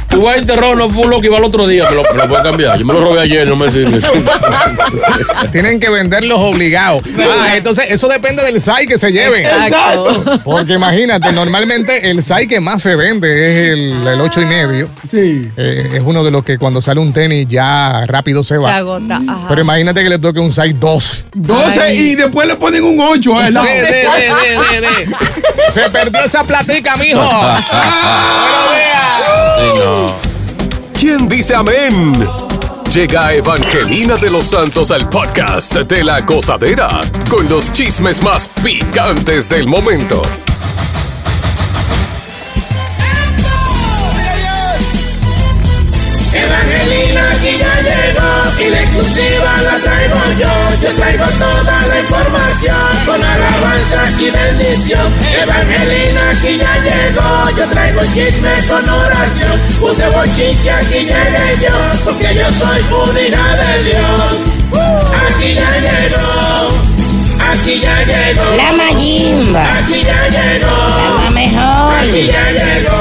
Tú 0.10 0.22
vas 0.22 0.42
a 0.42 0.46
te 0.46 0.56
robas 0.56 0.78
no 0.78 0.90
full 0.90 1.14
y 1.22 1.28
va 1.28 1.38
al 1.38 1.44
otro 1.44 1.68
día, 1.68 1.90
me 1.90 1.96
lo, 1.98 2.04
me 2.04 2.14
lo 2.20 2.30
puedes 2.30 2.44
cambiar. 2.46 2.78
Yo 2.80 2.86
me 2.86 2.94
lo 2.94 3.02
robé 3.02 3.20
ayer, 3.22 3.45
no 3.46 3.56
me 3.56 3.72
sirve. 3.72 4.00
Tienen 5.52 5.80
que 5.80 5.90
venderlos 5.90 6.40
obligados. 6.40 7.04
Ah, 7.20 7.56
entonces 7.56 7.86
eso 7.90 8.08
depende 8.08 8.44
del 8.44 8.62
SAI 8.62 8.88
que 8.88 8.98
se 9.00 9.12
lleven. 9.12 9.46
Exacto. 9.46 10.42
Porque 10.44 10.74
imagínate, 10.74 11.32
normalmente 11.32 12.10
el 12.10 12.24
SAI 12.24 12.48
que 12.48 12.60
más 12.60 12.82
se 12.82 12.96
vende 12.96 13.28
es 13.28 13.70
el, 13.80 14.08
el 14.08 14.22
8 14.22 14.42
y 14.42 14.46
medio. 14.46 14.90
Sí. 15.10 15.50
Eh, 15.58 15.92
es 15.96 16.02
uno 16.04 16.24
de 16.24 16.32
los 16.32 16.44
que 16.44 16.58
cuando 16.58 16.82
sale 16.82 17.00
un 17.00 17.14
tenis 17.14 17.48
ya 17.50 18.04
rápido 18.08 18.44
se 18.44 18.56
Se 18.56 18.58
va. 18.60 18.76
agota. 18.78 19.20
Ajá. 19.28 19.46
Pero 19.50 19.62
imagínate 19.62 20.04
que 20.04 20.10
le 20.10 20.20
toque 20.20 20.40
un 20.40 20.52
size 20.52 20.74
12. 20.74 21.24
12 21.34 21.82
Ay. 21.82 21.98
y 21.98 22.16
después 22.16 22.48
le 22.48 22.56
ponen 22.56 22.84
un 22.84 23.00
8 23.00 23.38
al 23.40 23.54
lado. 23.54 23.66
De, 23.68 23.74
de, 23.74 23.82
de, 23.82 23.92
de, 23.92 24.82
de, 24.82 24.82
de. 24.82 25.72
Se 25.74 25.90
perdió 25.90 26.24
esa 26.24 26.44
platica, 26.44 26.96
mijo. 26.98 27.20
Buenos 27.22 27.66
días. 28.76 29.56
Sí, 29.58 29.80
no. 29.80 30.36
¿Quién 31.00 31.28
dice 31.28 31.56
amén? 31.56 32.14
Llega 32.96 33.34
Evangelina 33.34 34.16
de 34.16 34.30
los 34.30 34.46
Santos 34.46 34.90
al 34.90 35.10
podcast 35.10 35.76
de 35.76 36.02
la 36.02 36.22
gozadera 36.22 37.02
con 37.30 37.50
los 37.50 37.74
chismes 37.74 38.24
más 38.24 38.48
picantes 38.64 39.50
del 39.50 39.68
momento. 39.68 40.22
La 48.76 48.82
exclusiva 48.82 49.52
la 49.64 49.76
traigo 49.80 50.20
yo. 50.40 50.54
Yo 50.84 50.90
traigo 50.96 51.26
toda 51.40 51.78
la 51.90 52.00
información 52.00 52.90
con 53.06 53.24
alabanza 53.24 54.02
y 54.20 54.30
bendición. 54.30 55.08
Evangelina 55.42 56.22
aquí 56.32 56.58
ya 56.58 56.74
llegó, 56.88 57.30
yo 57.58 57.66
traigo 57.74 58.02
chisme 58.14 58.54
con 58.68 58.84
oración. 58.90 59.56
Un 59.82 59.98
de 59.98 60.08
bochinche 60.10 60.72
aquí 60.72 61.00
llegué 61.12 61.48
yo, 61.64 61.76
porque 62.04 62.30
yo 62.36 62.48
soy 62.60 62.82
una 62.92 63.22
hija 63.22 63.48
de 63.62 63.84
Dios. 63.84 64.28
Aquí 65.26 65.54
ya 65.56 65.72
llegó, 65.86 66.28
aquí 67.52 67.80
ya 67.82 67.98
llegó. 68.04 68.56
La 68.58 68.72
Mayimba, 68.74 69.64
Aquí 69.80 70.02
ya 70.04 70.22
llegó, 70.36 70.76
la 71.24 71.30
mejor. 71.32 71.94
aquí 72.02 72.28
ya 72.28 72.46
llegó. 72.52 73.00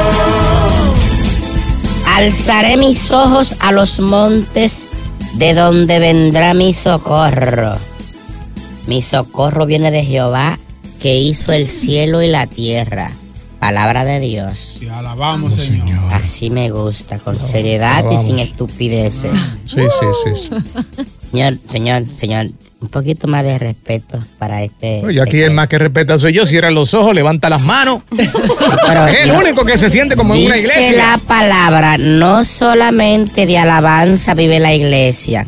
Alzaré 2.16 2.76
mis 2.76 3.10
ojos 3.10 3.56
a 3.58 3.72
los 3.72 3.98
montes, 3.98 4.86
de 5.36 5.54
donde 5.54 5.98
vendrá 5.98 6.54
mi 6.54 6.72
socorro. 6.72 7.76
Mi 8.86 9.02
socorro 9.02 9.66
viene 9.66 9.90
de 9.90 10.04
Jehová, 10.04 10.58
que 11.00 11.18
hizo 11.18 11.52
el 11.52 11.66
cielo 11.66 12.22
y 12.22 12.28
la 12.28 12.46
tierra. 12.46 13.10
Palabra 13.58 14.04
de 14.04 14.20
Dios. 14.20 14.76
Te 14.80 14.90
alabamos, 14.90 15.54
Señor. 15.54 16.12
Así 16.12 16.50
me 16.50 16.70
gusta, 16.70 17.18
con 17.18 17.40
seriedad 17.40 18.04
y 18.10 18.16
sin 18.18 18.38
estupideces. 18.38 19.32
Sí, 19.66 19.80
sí, 19.80 20.06
sí. 20.24 20.48
sí. 20.48 21.06
Señor, 21.30 21.58
señor, 21.68 22.04
señor, 22.16 22.50
un 22.84 22.90
poquito 22.90 23.26
más 23.26 23.42
de 23.42 23.58
respeto 23.58 24.18
para 24.38 24.62
este. 24.62 25.00
Oye, 25.04 25.20
aquí 25.20 25.40
el 25.40 25.52
más 25.52 25.68
que 25.68 25.78
respeta 25.78 26.18
soy 26.18 26.34
yo. 26.34 26.46
Cierra 26.46 26.70
los 26.70 26.92
ojos, 26.94 27.14
levanta 27.14 27.48
las 27.48 27.62
manos. 27.62 28.02
pero 28.10 29.06
es 29.06 29.22
el 29.22 29.28
yo- 29.30 29.38
único 29.38 29.64
que 29.64 29.78
se 29.78 29.88
siente 29.90 30.16
como 30.16 30.34
en 30.34 30.46
una 30.46 30.54
Dice 30.56 30.68
iglesia. 30.90 31.12
la 31.12 31.18
palabra, 31.18 31.96
no 31.98 32.44
solamente 32.44 33.46
de 33.46 33.58
alabanza 33.58 34.34
vive 34.34 34.60
la 34.60 34.74
iglesia. 34.74 35.46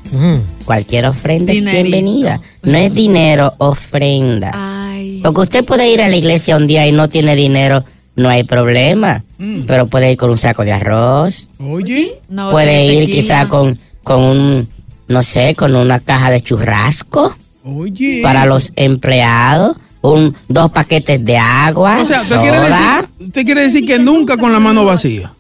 Cualquier 0.64 1.07
ofrenda 1.07 1.52
Dinerito. 1.52 1.76
es 1.76 1.83
bienvenida. 1.85 2.40
No 2.62 2.78
es 2.78 2.93
dinero, 2.93 3.55
ofrenda. 3.59 4.50
Ay. 4.55 5.21
Porque 5.23 5.40
usted 5.43 5.64
puede 5.64 5.88
ir 5.90 6.00
a 6.02 6.09
la 6.09 6.16
iglesia 6.16 6.57
un 6.57 6.66
día 6.66 6.87
y 6.87 6.93
no 6.93 7.09
tiene 7.09 7.37
dinero, 7.37 7.85
no 8.16 8.28
hay 8.28 8.45
problema. 8.45 9.23
Pero 9.66 9.87
puede 9.87 10.11
ir 10.12 10.16
con 10.16 10.31
un 10.31 10.38
saco 10.38 10.64
de 10.64 10.73
arroz, 10.73 11.49
Oye, 11.61 12.19
botella 12.28 12.50
puede 12.50 12.73
de 12.73 12.95
ir 12.95 13.11
quizá 13.11 13.47
con, 13.49 13.78
con 14.02 14.23
un, 14.25 14.69
no 15.08 15.22
sé, 15.22 15.54
con 15.54 15.75
una 15.76 16.00
caja 16.00 16.30
de 16.30 16.40
churrasco 16.42 17.34
oye. 17.64 18.20
para 18.22 18.44
los 18.46 18.72
empleados, 18.76 19.76
un, 20.02 20.34
dos 20.48 20.70
paquetes 20.70 21.25
de 21.25 21.36
agua, 21.38 21.98
O 22.00 22.04
sea, 22.04 22.20
usted 22.20 22.40
quiere, 22.40 22.56
soda. 22.58 22.96
decir, 22.96 23.26
usted 23.26 23.44
quiere 23.44 23.60
decir 23.62 23.86
que 23.86 23.98
nunca 23.98 24.36
con 24.36 24.52
la 24.52 24.58
mano 24.60 24.84
vacía. 24.84 25.32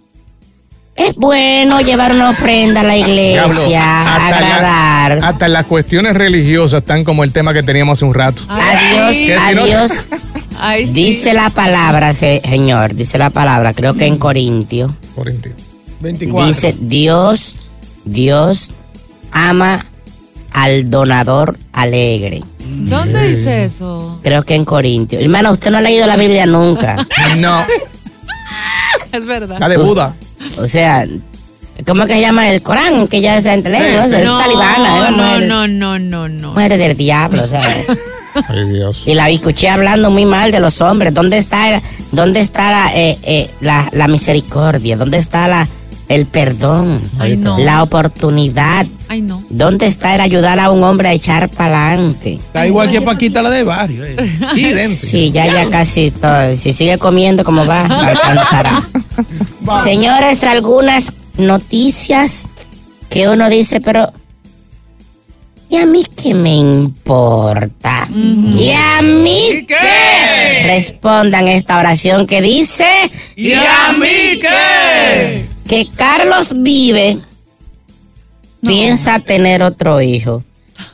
Es 0.94 1.14
bueno 1.14 1.80
llevar 1.82 2.12
una 2.12 2.30
ofrenda 2.30 2.80
a 2.80 2.84
la 2.84 2.94
Diablo, 2.94 3.12
iglesia, 3.14 4.16
hasta, 4.16 4.40
la- 4.40 4.56
agradar. 4.56 5.18
hasta 5.24 5.48
las 5.48 5.66
cuestiones 5.66 6.14
religiosas 6.14 6.80
están 6.80 7.04
como 7.04 7.22
el 7.22 7.32
tema 7.32 7.52
que 7.52 7.62
teníamos 7.62 7.98
hace 7.98 8.06
un 8.06 8.14
rato. 8.14 8.42
Adiós, 8.48 9.38
adiós. 9.38 9.92
Ay, 10.58 10.86
sí. 10.86 10.92
Dice 10.94 11.34
la 11.34 11.50
palabra, 11.50 12.14
se- 12.14 12.40
señor, 12.48 12.94
dice 12.94 13.18
la 13.18 13.28
palabra, 13.28 13.74
creo 13.74 13.92
que 13.92 14.06
en 14.06 14.16
Corintio. 14.16 14.96
Corintio. 15.14 15.52
24. 16.00 16.46
Dice, 16.48 16.74
Dios, 16.80 17.56
Dios 18.06 18.70
ama 19.36 19.84
al 20.52 20.88
donador 20.90 21.58
alegre. 21.72 22.40
¿Dónde 22.58 23.28
dice 23.28 23.64
eso? 23.64 24.18
Creo 24.22 24.42
que 24.42 24.54
en 24.54 24.64
Corintio. 24.64 25.20
Hermano, 25.20 25.52
usted 25.52 25.70
no 25.70 25.76
ha 25.78 25.82
leído 25.82 26.06
la 26.06 26.16
Biblia 26.16 26.46
nunca. 26.46 26.96
No, 27.36 27.64
Es 29.12 29.26
verdad. 29.26 29.58
la 29.60 29.68
de 29.68 29.76
Buda. 29.76 30.14
O 30.58 30.66
sea, 30.66 31.06
¿cómo 31.86 32.02
es 32.02 32.08
que 32.08 32.14
se 32.14 32.20
llama 32.22 32.50
el 32.50 32.62
Corán? 32.62 33.06
Que 33.08 33.20
ya 33.20 33.40
se 33.42 33.52
entendemos, 33.52 34.10
¿no? 34.10 34.16
Es 34.16 34.24
No, 34.24 34.38
talibana, 34.38 35.08
¿eh? 35.08 35.10
no, 35.12 35.40
no, 35.40 35.68
no, 35.68 35.98
no, 35.98 36.28
no. 36.28 36.48
mujer 36.52 36.76
del 36.78 36.96
diablo, 36.96 37.44
o 37.44 37.48
sea. 37.48 37.62
Ay, 38.48 38.68
Dios. 38.70 39.02
Y 39.06 39.14
la 39.14 39.28
escuché 39.30 39.68
hablando 39.68 40.10
muy 40.10 40.24
mal 40.26 40.50
de 40.52 40.60
los 40.60 40.80
hombres. 40.82 41.12
¿Dónde 41.14 41.38
está, 41.38 41.80
dónde 42.12 42.40
está 42.40 42.70
la, 42.70 42.94
eh, 42.94 43.18
eh, 43.22 43.50
la, 43.60 43.88
la 43.92 44.08
misericordia? 44.08 44.96
¿Dónde 44.96 45.18
está 45.18 45.46
la, 45.48 45.68
el 46.08 46.26
perdón? 46.26 47.00
Ay, 47.18 47.36
no. 47.36 47.58
La 47.58 47.82
oportunidad. 47.82 48.86
Ay, 49.08 49.22
no. 49.22 49.42
¿Dónde 49.50 49.86
está 49.86 50.14
el 50.14 50.20
ayudar 50.20 50.58
a 50.60 50.70
un 50.70 50.82
hombre 50.84 51.08
a 51.08 51.12
echar 51.12 51.48
para 51.48 51.88
adelante? 51.88 52.34
Está 52.34 52.66
igual 52.66 52.90
que 52.90 53.00
Paquita 53.02 53.42
la 53.42 53.50
de 53.50 53.62
barrio. 53.64 54.04
eh. 54.04 54.16
Sí, 54.88 55.30
ya, 55.30 55.46
ya 55.46 55.68
casi 55.70 56.10
todo. 56.10 56.54
Si 56.56 56.72
sigue 56.72 56.98
comiendo 56.98 57.44
como 57.44 57.66
va, 57.66 57.86
alcanzará. 57.86 58.82
Señores, 59.84 60.44
algunas 60.44 61.12
noticias 61.38 62.46
que 63.08 63.28
uno 63.28 63.48
dice, 63.48 63.80
pero 63.80 64.12
¿y 65.68 65.76
a 65.76 65.86
mí 65.86 66.04
qué 66.20 66.34
me 66.34 66.54
importa? 66.56 68.08
¿Y 68.12 68.70
a 68.72 69.02
mí 69.02 69.66
qué? 69.66 70.64
Respondan 70.66 71.48
esta 71.48 71.78
oración 71.78 72.26
que 72.26 72.40
dice 72.42 72.86
¿Y 73.36 73.52
a 73.52 73.92
mí 73.98 74.40
qué? 74.40 75.46
Que 75.66 75.88
Carlos 75.94 76.52
vive, 76.56 77.18
piensa 78.60 79.18
tener 79.20 79.62
otro 79.62 80.00
hijo. 80.00 80.42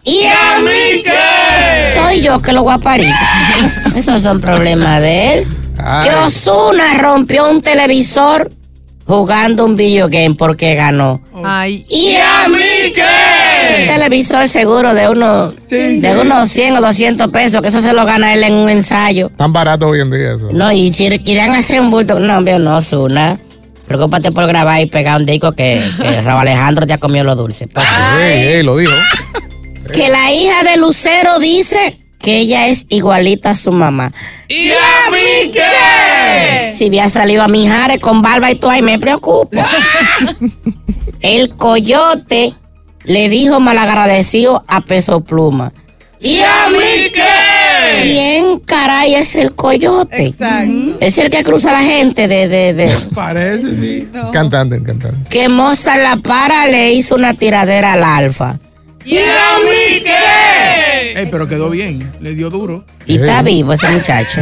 ¿Y 0.05 0.23
a 0.25 0.59
mí 0.61 1.03
qué? 1.05 2.01
Soy 2.01 2.23
yo 2.23 2.41
que 2.41 2.53
lo 2.53 2.63
voy 2.63 2.75
a 2.75 2.79
parir. 2.79 3.13
Esos 3.97 4.23
son 4.23 4.41
problemas 4.41 5.01
de 5.03 5.35
él. 5.35 5.47
Ay. 5.79 6.09
Que 6.09 6.15
Osuna 6.17 6.95
rompió 6.99 7.51
un 7.51 7.61
televisor 7.63 8.51
jugando 9.05 9.65
un 9.65 9.77
video 9.77 10.09
game 10.09 10.35
porque 10.37 10.75
ganó. 10.77 11.21
Ay. 11.45 11.85
¿Y 11.89 12.15
a 12.17 12.49
mí 12.49 12.93
qué? 12.95 13.83
Un 13.83 13.87
televisor 13.89 14.49
seguro 14.49 14.95
de 14.95 15.09
unos, 15.09 15.55
Sí, 15.69 16.01
de 16.01 16.13
sí. 16.13 16.19
unos 16.21 16.51
100 16.51 16.77
o 16.77 16.81
200 16.81 17.31
pesos, 17.31 17.61
que 17.63 17.69
eso 17.69 17.81
se 17.81 17.93
lo 17.93 18.05
gana 18.05 18.35
él 18.35 18.45
en 18.45 18.53
un 18.53 18.69
ensayo. 18.71 19.31
Tan 19.37 19.53
barato 19.53 19.89
hoy 19.89 20.01
en 20.01 20.11
día 20.11 20.35
eso. 20.37 20.49
No, 20.53 20.71
y 20.73 20.93
si 20.93 21.09
querían 21.21 21.51
hacer 21.51 21.81
un 21.81 21.91
bulto, 21.91 22.19
no, 22.21 22.43
veo, 22.43 22.59
no, 22.61 22.77
Osuna. 22.77 23.39
Preocúpate 23.93 24.33
por 24.33 24.47
grabar 24.47 24.81
y 24.81 24.87
pegar 24.87 25.21
un 25.21 25.27
disco 25.27 25.53
que, 25.53 25.83
que 26.01 26.23
Raúl 26.23 26.41
Alejandro 26.49 26.87
ya 26.87 26.97
comió 26.97 27.25
lo 27.25 27.37
dulce. 27.37 27.67
Pues, 27.67 27.87
Ey, 28.19 28.43
ey, 28.55 28.63
lo 28.63 28.75
dijo. 28.79 28.93
que 29.93 30.09
la 30.09 30.33
hija 30.33 30.63
de 30.65 30.79
Lucero 30.79 31.39
dice 31.39 31.99
que 32.19 32.39
ella 32.39 32.69
es 32.69 32.87
igualita 32.89 33.51
a 33.51 33.55
su 33.55 33.71
mamá. 33.71 34.11
¿Y 34.49 34.71
a 34.71 35.11
mí 35.11 35.51
qué? 35.53 36.73
Si 36.75 36.87
había 36.87 37.11
salido 37.11 37.43
a 37.43 37.49
Mijares 37.49 37.99
con 37.99 38.23
barba 38.23 38.51
y 38.51 38.55
todo, 38.55 38.71
ahí 38.71 38.81
me 38.81 38.99
preocupa. 38.99 39.69
El 41.21 41.51
coyote 41.51 42.55
le 43.05 43.29
dijo 43.29 43.61
malagradecido 43.61 44.65
a 44.69 44.81
Peso 44.81 45.21
Pluma. 45.21 45.73
¿Y 46.19 46.39
a 46.41 46.69
mí 46.71 47.11
qué? 47.13 47.23
¿Quién 48.01 48.59
caray 48.61 49.15
es 49.15 49.35
el 49.37 49.55
coyote? 49.55 50.27
Exacto. 50.27 50.97
Es 51.01 51.19
el 51.19 51.31
que 51.31 51.45
cruza 51.45 51.73
la 51.73 51.83
gente 51.83 52.29
de, 52.29 52.49
de, 52.49 52.73
de. 52.73 52.89
Parece, 53.15 53.75
sí. 53.75 54.09
Cantante, 54.33 54.83
cantante. 54.83 55.29
Que 55.29 55.49
Mozart 55.49 56.03
La 56.03 56.17
Para 56.17 56.67
le 56.67 56.93
hizo 56.93 57.15
una 57.15 57.35
tiradera 57.35 57.93
al 57.95 58.05
alfa. 58.05 58.59
¿Y 59.05 59.17
a 59.19 59.21
mí 59.65 60.03
qué? 60.05 61.21
Ey, 61.21 61.29
pero 61.31 61.49
quedó 61.49 61.69
bien. 61.71 62.11
Le 62.21 62.35
dio 62.35 62.51
duro. 62.51 62.85
Y 63.07 63.17
está 63.17 63.43
vivo 63.43 63.73
ese 63.73 63.89
muchacho. 63.89 64.41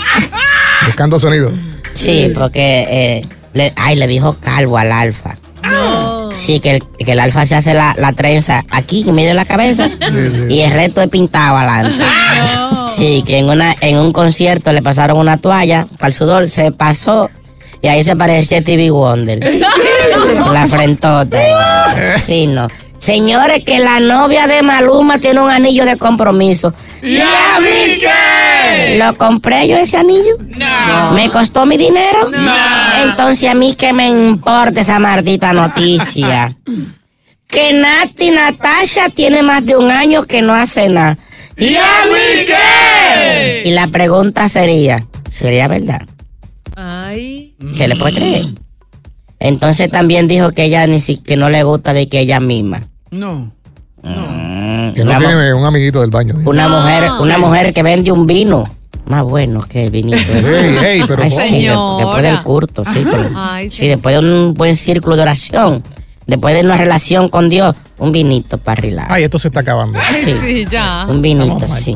Buscando 0.86 1.18
sonido. 1.18 1.52
Sí, 1.92 2.32
porque 2.34 2.86
eh, 2.88 3.26
le, 3.54 3.72
ay, 3.76 3.96
le 3.96 4.06
dijo 4.06 4.36
calvo 4.40 4.76
al 4.76 4.92
alfa. 4.92 5.36
Sí, 6.36 6.60
que 6.60 6.76
el, 6.76 6.82
que 7.04 7.12
el 7.12 7.20
alfa 7.20 7.46
se 7.46 7.54
hace 7.54 7.74
la, 7.74 7.94
la 7.98 8.12
trenza 8.12 8.64
aquí 8.70 9.04
en 9.08 9.14
medio 9.14 9.28
de 9.28 9.34
la 9.34 9.44
cabeza 9.44 9.88
y 10.48 10.60
el 10.60 10.70
resto 10.70 11.00
es 11.00 11.08
pintado 11.08 11.56
adelante. 11.56 12.04
Sí, 12.86 13.24
que 13.26 13.38
en 13.38 13.48
una 13.48 13.74
en 13.80 13.98
un 13.98 14.12
concierto 14.12 14.72
le 14.72 14.82
pasaron 14.82 15.18
una 15.18 15.38
toalla 15.38 15.86
para 15.98 16.08
el 16.08 16.14
sudor, 16.14 16.50
se 16.50 16.72
pasó 16.72 17.30
y 17.82 17.88
ahí 17.88 18.04
se 18.04 18.16
parecía 18.16 18.62
TV 18.62 18.90
Wonder. 18.90 19.40
la 20.52 20.66
frentota. 20.68 21.38
Sí, 22.24 22.46
no. 22.46 22.68
Señores, 22.98 23.64
que 23.64 23.78
la 23.78 24.00
novia 24.00 24.46
de 24.46 24.62
Maluma 24.62 25.18
tiene 25.18 25.40
un 25.40 25.50
anillo 25.50 25.84
de 25.84 25.96
compromiso. 25.96 26.74
¿Y 27.02 27.18
a 27.18 27.60
mí 27.60 27.98
qué? 28.00 28.96
¿Lo 28.98 29.16
compré 29.16 29.68
yo 29.68 29.76
ese 29.76 29.96
anillo? 29.98 30.36
No. 30.56 31.12
¿Me 31.12 31.30
costó 31.30 31.66
mi 31.66 31.76
dinero? 31.76 32.30
No. 32.30 32.54
Entonces 33.02 33.48
a 33.48 33.54
mí 33.54 33.74
que 33.74 33.92
me 33.92 34.08
importa 34.08 34.80
esa 34.80 34.98
maldita 34.98 35.52
noticia. 35.52 36.56
que 37.48 37.72
Nati 37.72 38.30
Natasha 38.30 39.08
tiene 39.10 39.42
más 39.42 39.64
de 39.64 39.76
un 39.76 39.90
año 39.90 40.24
que 40.24 40.42
no 40.42 40.54
hace 40.54 40.88
nada. 40.88 41.16
¿Y 41.56 41.74
a 41.76 42.04
mí 42.06 42.44
qué? 42.46 43.62
Y 43.68 43.70
la 43.70 43.86
pregunta 43.88 44.48
sería, 44.48 45.06
¿sería 45.30 45.68
verdad? 45.68 46.02
Ay. 46.76 47.54
¿Se 47.72 47.88
le 47.88 47.96
puede 47.96 48.14
creer? 48.14 48.46
Entonces 49.38 49.90
también 49.90 50.28
dijo 50.28 50.50
que 50.50 50.64
ella 50.64 50.86
ni 50.86 51.00
si, 51.00 51.18
que 51.18 51.36
no 51.36 51.48
le 51.50 51.62
gusta 51.62 51.92
de 51.92 52.08
que 52.08 52.20
ella 52.20 52.40
misma. 52.40 52.82
No. 53.10 53.52
Que 54.94 55.04
no 55.04 55.18
tiene 55.18 55.54
un 55.54 55.64
amiguito 55.64 56.00
del 56.00 56.10
baño. 56.10 56.34
Una 56.44 56.68
mujer, 56.68 57.10
una 57.20 57.38
mujer 57.38 57.72
que 57.72 57.82
vende 57.82 58.10
un 58.12 58.26
vino 58.26 58.68
más 59.06 59.22
bueno 59.22 59.62
que 59.62 59.84
el 59.84 59.90
vinito. 59.90 60.18
pero 61.06 61.30
sí, 61.30 61.66
después 61.98 62.22
del 62.22 62.42
curto, 62.42 62.84
sí. 62.84 63.04
que- 63.04 63.30
Ay, 63.36 63.70
sí, 63.70 63.86
después 63.88 64.14
de 64.14 64.18
un 64.20 64.54
buen 64.54 64.74
círculo 64.76 65.16
de 65.16 65.22
oración, 65.22 65.82
después 66.26 66.54
de 66.54 66.62
una 66.62 66.76
relación 66.76 67.28
con 67.28 67.48
Dios, 67.48 67.76
un 67.98 68.10
vinito 68.12 68.58
para 68.58 68.80
relajar. 68.80 69.12
Ay, 69.12 69.22
esto 69.24 69.38
se 69.38 69.48
está 69.48 69.60
acabando. 69.60 69.98
Sí. 70.00 70.34
Sí, 70.42 70.66
ya. 70.70 71.06
Un 71.08 71.22
vinito, 71.22 71.66
mal, 71.68 71.80
sí. 71.80 71.94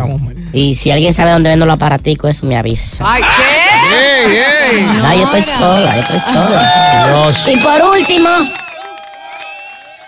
Y 0.52 0.74
si 0.76 0.90
alguien 0.90 1.12
sabe 1.12 1.32
dónde 1.32 1.48
vendo 1.50 1.66
los 1.66 1.74
aparaticos, 1.74 2.30
eso 2.30 2.46
me 2.46 2.56
avisa. 2.56 3.04
Ay, 3.06 3.22
¿qué? 3.22 4.30
¡Ey, 4.30 4.36
ey! 4.78 4.82
No, 5.02 5.14
yo 5.14 5.24
estoy 5.24 5.42
sola, 5.42 5.94
yo 5.96 6.02
estoy 6.02 6.20
sola. 6.20 7.06
Dios. 7.08 7.48
Y 7.48 7.56
por 7.58 7.82
último, 7.96 8.28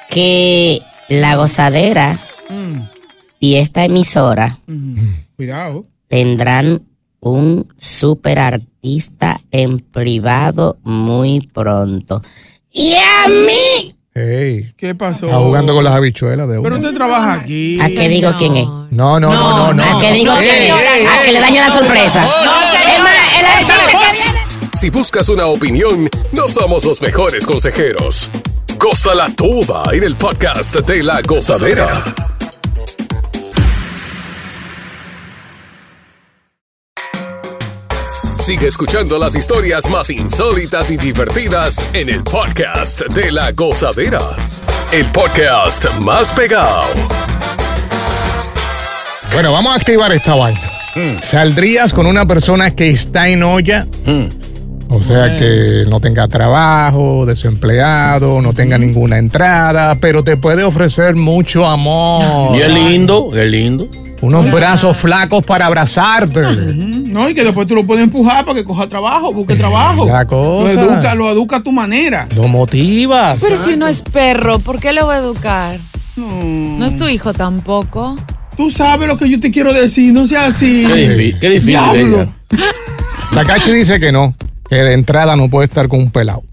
que 0.08 0.82
la 1.08 1.36
gozadera 1.36 2.18
y 3.40 3.56
esta 3.56 3.84
emisora 3.84 4.58
Cuidado. 5.36 5.84
tendrán 6.08 6.82
un 7.20 7.66
super 7.78 8.38
artista 8.38 9.40
en 9.50 9.78
privado 9.78 10.76
muy 10.82 11.40
pronto. 11.52 12.22
Y 12.70 12.94
a 12.94 13.28
mí. 13.28 13.94
¿Qué 14.14 14.94
pasó? 14.96 15.26
Está 15.26 15.38
jugando 15.38 15.74
con 15.74 15.84
las 15.84 15.94
habichuelas 15.94 16.46
de 16.48 16.60
Pero 16.60 16.76
uno. 16.76 16.84
usted 16.84 16.94
trabaja 16.94 17.34
aquí. 17.34 17.80
¿a 17.80 17.88
qué 17.88 18.08
digo 18.08 18.30
quién 18.36 18.56
es? 18.56 18.66
No, 18.66 18.88
no, 18.90 19.20
no, 19.20 19.32
no, 19.32 19.72
no. 19.72 19.82
¿A 19.82 20.00
qué 20.00 20.12
digo 20.12 20.32
Ey, 20.34 20.40
quién 20.48 20.74
es? 20.74 21.08
A 21.08 21.24
que 21.24 21.32
le 21.32 21.40
daño 21.40 21.60
la 21.60 21.70
sorpresa. 21.70 22.26
Si 24.74 24.90
buscas 24.90 25.28
una 25.28 25.46
opinión, 25.46 26.08
no 26.32 26.48
somos 26.48 26.84
los 26.84 27.00
mejores 27.00 27.46
consejeros. 27.46 28.28
Gózala 28.78 29.30
toda 29.36 29.84
en 29.92 30.02
el 30.02 30.16
podcast 30.16 30.74
de 30.80 31.02
la 31.02 31.22
gozadera. 31.22 32.02
Sigue 38.42 38.66
escuchando 38.66 39.20
las 39.20 39.36
historias 39.36 39.88
más 39.88 40.10
insólitas 40.10 40.90
y 40.90 40.96
divertidas 40.96 41.86
en 41.92 42.08
el 42.08 42.24
podcast 42.24 43.02
de 43.02 43.30
la 43.30 43.52
gozadera. 43.52 44.18
El 44.90 45.06
podcast 45.12 45.86
más 46.00 46.32
pegado. 46.32 46.82
Bueno, 49.32 49.52
vamos 49.52 49.72
a 49.72 49.76
activar 49.76 50.10
esta 50.10 50.34
vaina. 50.34 50.60
¿Saldrías 51.22 51.92
con 51.92 52.04
una 52.06 52.26
persona 52.26 52.72
que 52.72 52.90
está 52.90 53.28
en 53.28 53.44
olla? 53.44 53.86
O 54.88 55.00
sea, 55.00 55.36
que 55.36 55.84
no 55.88 56.00
tenga 56.00 56.26
trabajo, 56.26 57.24
desempleado, 57.24 58.42
no 58.42 58.52
tenga 58.54 58.76
ninguna 58.76 59.18
entrada, 59.18 59.94
pero 60.00 60.24
te 60.24 60.36
puede 60.36 60.64
ofrecer 60.64 61.14
mucho 61.14 61.64
amor. 61.64 62.56
Y 62.56 62.60
es 62.62 62.74
lindo, 62.74 63.30
es 63.36 63.48
lindo. 63.48 63.88
Unos 64.22 64.50
brazos 64.52 64.96
flacos 64.96 65.44
para 65.44 65.66
abrazarte. 65.66 66.40
No, 66.40 67.28
y 67.28 67.34
que 67.34 67.44
después 67.44 67.66
tú 67.66 67.74
lo 67.74 67.84
puedes 67.84 68.04
empujar 68.04 68.44
para 68.44 68.54
que 68.54 68.64
coja 68.64 68.88
trabajo, 68.88 69.32
busque 69.32 69.56
trabajo. 69.56 70.06
La 70.06 70.24
cosa. 70.24 70.80
Lo 70.80 70.94
educa, 70.94 71.14
lo 71.14 71.30
educa 71.30 71.56
a 71.56 71.62
tu 71.62 71.72
manera. 71.72 72.28
Lo 72.34 72.46
motivas. 72.48 73.38
Pero 73.40 73.58
si 73.58 73.76
no 73.76 73.86
es 73.86 74.00
perro, 74.00 74.60
¿por 74.60 74.78
qué 74.78 74.92
lo 74.92 75.08
va 75.08 75.16
a 75.16 75.18
educar? 75.18 75.80
No 76.16 76.86
es 76.86 76.96
tu 76.96 77.08
hijo 77.08 77.32
tampoco. 77.32 78.16
Tú 78.56 78.70
sabes 78.70 79.08
lo 79.08 79.18
que 79.18 79.28
yo 79.28 79.40
te 79.40 79.50
quiero 79.50 79.72
decir, 79.72 80.12
no 80.12 80.26
sea 80.26 80.46
así. 80.46 80.84
Qué 80.86 80.94
difícil, 80.94 81.38
qué 81.40 81.50
difícil. 81.50 82.28
La 83.32 83.44
Cachi 83.44 83.72
dice 83.72 83.98
que 83.98 84.12
no, 84.12 84.34
que 84.68 84.76
de 84.76 84.92
entrada 84.92 85.34
no 85.36 85.50
puede 85.50 85.66
estar 85.66 85.88
con 85.88 86.00
un 86.00 86.10
pelado. 86.10 86.44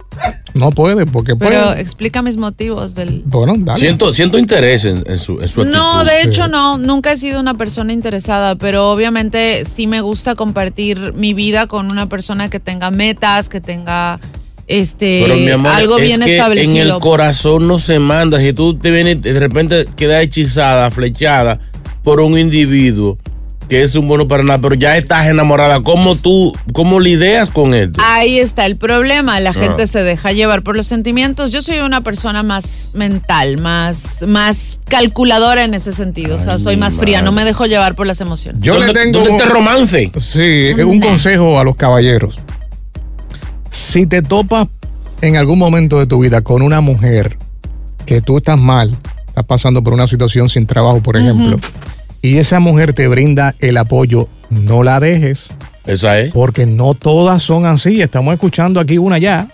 No 0.59 0.69
puede, 0.71 1.05
porque 1.05 1.35
Pero 1.35 1.67
puede. 1.67 1.81
explica 1.81 2.21
mis 2.21 2.37
motivos 2.37 2.93
del... 2.95 3.23
Bueno, 3.25 3.53
dale. 3.57 3.79
Siento, 3.79 4.13
siento 4.13 4.37
interés 4.37 4.85
en, 4.85 5.03
en 5.07 5.17
su, 5.17 5.39
en 5.41 5.47
su 5.47 5.61
actitud. 5.61 5.77
No, 5.79 6.03
de 6.03 6.21
sí. 6.21 6.27
hecho 6.27 6.47
no, 6.47 6.77
nunca 6.77 7.11
he 7.13 7.17
sido 7.17 7.39
una 7.39 7.53
persona 7.53 7.93
interesada, 7.93 8.55
pero 8.55 8.91
obviamente 8.91 9.63
sí 9.65 9.87
me 9.87 10.01
gusta 10.01 10.35
compartir 10.35 11.13
mi 11.13 11.33
vida 11.33 11.67
con 11.67 11.91
una 11.91 12.09
persona 12.09 12.49
que 12.49 12.59
tenga 12.59 12.91
metas, 12.91 13.49
que 13.49 13.61
tenga 13.61 14.19
este 14.67 15.23
Pero 15.25 15.35
mi 15.35 15.49
amor, 15.49 15.71
algo 15.71 15.97
es 15.97 16.03
bien 16.03 16.21
que 16.21 16.35
establecido. 16.37 16.71
en 16.83 16.93
el 16.95 16.99
corazón 16.99 17.67
no 17.67 17.79
se 17.79 17.97
manda. 17.99 18.39
Si 18.39 18.53
tú 18.53 18.77
te 18.77 18.91
vienes, 18.91 19.21
de 19.21 19.39
repente 19.39 19.87
quedas 19.95 20.21
hechizada, 20.23 20.91
flechada 20.91 21.59
por 22.03 22.19
un 22.19 22.37
individuo 22.37 23.17
que 23.69 23.83
es 23.83 23.95
un 23.95 24.07
bueno 24.07 24.27
para 24.27 24.43
nada, 24.43 24.59
pero 24.59 24.73
ya 24.75 24.97
estás 24.97 25.27
enamorada. 25.27 25.81
¿Cómo 25.83 26.15
tú, 26.15 26.51
cómo 26.73 26.99
lidias 26.99 27.49
con 27.49 27.73
esto? 27.75 28.01
Ahí 28.03 28.39
está 28.39 28.65
el 28.65 28.75
problema, 28.77 29.39
la 29.39 29.53
gente 29.53 29.83
Ah. 29.83 29.87
se 29.87 29.99
deja 30.01 30.31
llevar 30.31 30.63
por 30.63 30.75
los 30.75 30.87
sentimientos. 30.87 31.51
Yo 31.51 31.61
soy 31.61 31.77
una 31.79 32.01
persona 32.01 32.41
más 32.41 32.89
mental, 32.95 33.59
más, 33.59 34.23
más 34.27 34.79
calculadora 34.87 35.63
en 35.63 35.75
ese 35.75 35.93
sentido. 35.93 36.35
o 36.35 36.39
sea, 36.39 36.57
soy 36.59 36.77
más 36.77 36.97
fría, 36.97 37.21
no 37.21 37.31
me 37.31 37.45
dejo 37.45 37.65
llevar 37.67 37.95
por 37.95 38.07
las 38.07 38.19
emociones. 38.21 38.59
Yo 38.61 38.73
le 38.79 38.87
¿Dónde- 38.87 39.01
tengo. 39.01 39.23
dónde 39.23 39.45
romance? 39.45 40.11
Sí, 40.19 40.65
es 40.75 40.83
un 40.83 40.99
consejo 40.99 41.59
a 41.59 41.63
los 41.63 41.75
caballeros. 41.75 42.37
Si 43.69 44.05
te 44.07 44.21
topas 44.21 44.67
en 45.21 45.37
algún 45.37 45.59
momento 45.59 45.99
de 45.99 46.07
tu 46.07 46.19
vida 46.19 46.41
con 46.41 46.61
una 46.61 46.81
mujer 46.81 47.37
que 48.05 48.21
tú 48.21 48.37
estás 48.37 48.57
mal, 48.57 48.97
estás 49.27 49.45
pasando 49.45 49.83
por 49.83 49.93
una 49.93 50.07
situación 50.07 50.49
sin 50.49 50.65
trabajo, 50.65 51.01
por 51.03 51.17
ejemplo, 51.17 51.57
y 52.21 52.37
esa 52.37 52.59
mujer 52.59 52.93
te 52.93 53.07
brinda 53.07 53.55
el 53.59 53.77
apoyo, 53.77 54.27
no 54.49 54.83
la 54.83 54.99
dejes, 54.99 55.47
Esa 55.85 56.19
es. 56.19 56.31
porque 56.31 56.65
no 56.65 56.93
todas 56.93 57.41
son 57.43 57.65
así. 57.65 58.01
Estamos 58.01 58.33
escuchando 58.33 58.79
aquí 58.79 58.97
una 58.97 59.17
ya. 59.17 59.47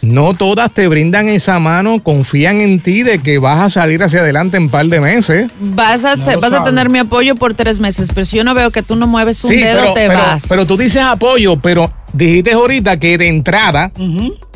No 0.00 0.34
todas 0.34 0.72
te 0.72 0.88
brindan 0.88 1.28
esa 1.28 1.60
mano, 1.60 2.02
confían 2.02 2.60
en 2.60 2.80
ti 2.80 3.02
de 3.04 3.20
que 3.20 3.38
vas 3.38 3.60
a 3.60 3.70
salir 3.70 4.02
hacia 4.02 4.18
adelante 4.18 4.56
en 4.56 4.64
un 4.64 4.68
par 4.68 4.86
de 4.86 5.00
meses. 5.00 5.48
Vas 5.60 6.04
a, 6.04 6.16
No 6.16 6.26
lo 6.32 6.40
vas 6.40 6.52
a 6.52 6.56
sabe. 6.56 6.70
tener 6.70 6.88
mi 6.88 6.98
apoyo 6.98 7.36
por 7.36 7.54
tres 7.54 7.78
meses, 7.78 8.08
pero 8.12 8.24
si 8.26 8.36
yo 8.38 8.42
no 8.42 8.52
veo 8.52 8.72
que 8.72 8.82
tú 8.82 8.96
no 8.96 9.06
mueves 9.06 9.44
un 9.44 9.50
Sí, 9.50 9.58
dedo, 9.58 9.80
pero, 9.80 9.94
te 9.94 10.06
pero- 10.08 10.18
vas. 10.18 10.46
pero 10.48 10.66
tú 10.66 10.76
dices 10.76 11.02
apoyo, 11.02 11.56
pero 11.60 11.88
dijiste 12.12 12.52
ahorita 12.52 12.98
que 12.98 13.16
de 13.16 13.28
entrada, 13.28 13.92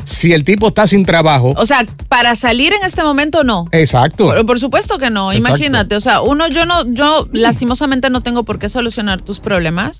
si 0.07 0.31
el 0.31 0.43
tipo 0.45 0.69
está 0.69 0.87
sin 0.87 1.05
trabajo, 1.05 1.53
O 1.57 1.65
sea, 1.65 1.85
para 2.07 2.35
salir 2.37 2.73
en 2.73 2.83
este 2.83 3.03
momento 3.03 3.43
no. 3.43 3.65
exacto. 3.73 4.27
Por, 4.27 4.45
por 4.45 4.59
supuesto 4.59 4.97
que 4.97 5.09
no, 5.09 5.31
Exacto. 5.33 5.49
imagínate, 5.57 5.95
o 5.95 5.99
sea, 6.01 6.21
uno, 6.21 6.47
yo 6.47 6.65
no, 6.65 6.85
yo 6.93 7.27
lastimosamente 7.33 8.09
no 8.09 8.21
tengo 8.23 8.43
por 8.43 8.57
qué 8.57 8.69
solucionar 8.69 9.21
tus 9.21 9.39
problemas. 9.41 9.99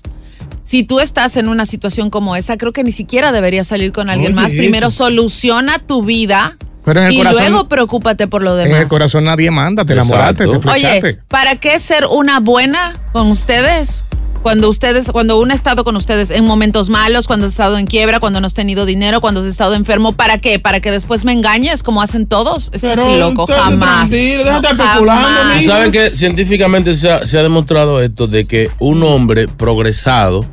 Si 0.62 0.82
tú 0.82 1.00
estás 1.00 1.36
en 1.36 1.48
una 1.48 1.66
situación 1.66 2.08
como 2.10 2.36
esa, 2.36 2.56
creo 2.56 2.72
que 2.72 2.84
ni 2.84 2.92
siquiera 2.92 3.32
deberías 3.32 3.66
salir 3.66 3.92
con 3.92 4.08
alguien 4.10 4.32
Oye, 4.32 4.42
más. 4.42 4.52
Primero 4.52 4.88
eso. 4.88 5.04
soluciona 5.04 5.78
tu 5.78 6.02
vida 6.02 6.56
Pero 6.84 7.00
en 7.00 7.06
el 7.06 7.12
y 7.12 7.18
corazón- 7.18 7.38
luego 7.50 7.68
preocúpate 7.68 8.28
por 8.28 8.42
lo 8.42 8.58
en 8.58 8.64
demás. 8.64 8.80
el 8.82 8.88
corazón 8.88 9.24
nadie 9.24 9.50
manda, 9.50 9.84
te 9.84 9.92
enamoraste, 9.94 10.46
te 10.46 10.58
flechaste. 10.60 10.98
Oye, 11.08 11.18
¿para 11.28 11.56
qué 11.56 11.78
ser 11.78 12.06
una 12.06 12.40
buena 12.40 12.94
con 13.12 13.30
ustedes 13.30 14.04
cuando 14.48 14.70
ustedes, 14.70 15.12
cuando 15.12 15.38
uno 15.38 15.52
ha 15.52 15.54
estado 15.54 15.84
con 15.84 15.94
ustedes 15.94 16.30
en 16.30 16.42
momentos 16.42 16.88
malos, 16.88 17.26
cuando 17.26 17.44
has 17.44 17.52
estado 17.52 17.76
en 17.76 17.86
quiebra, 17.86 18.18
cuando 18.18 18.40
no 18.40 18.46
has 18.46 18.54
tenido 18.54 18.86
dinero, 18.86 19.20
cuando 19.20 19.42
has 19.42 19.46
estado 19.46 19.74
enfermo, 19.74 20.12
¿para 20.12 20.38
qué? 20.38 20.58
¿Para 20.58 20.80
que 20.80 20.90
después 20.90 21.26
me 21.26 21.32
engañes 21.32 21.82
como 21.82 22.00
hacen 22.00 22.26
todos? 22.26 22.70
Estás 22.72 22.98
Pero 22.98 23.14
loco, 23.18 23.46
jamás. 23.46 24.08
tranquilo, 24.08 24.44
deja 24.44 24.60
de 24.62 24.68
estar 24.68 25.02
No, 25.02 25.06
jamás. 25.06 25.60
¿Tú 25.60 25.66
sabes 25.66 25.90
que 25.90 26.14
científicamente 26.16 26.96
se 26.96 27.12
ha, 27.12 27.26
se 27.26 27.38
ha 27.38 27.42
demostrado 27.42 28.00
esto 28.00 28.26
de 28.26 28.46
que 28.46 28.70
un 28.78 29.02
hombre 29.02 29.48
progresado, 29.48 30.46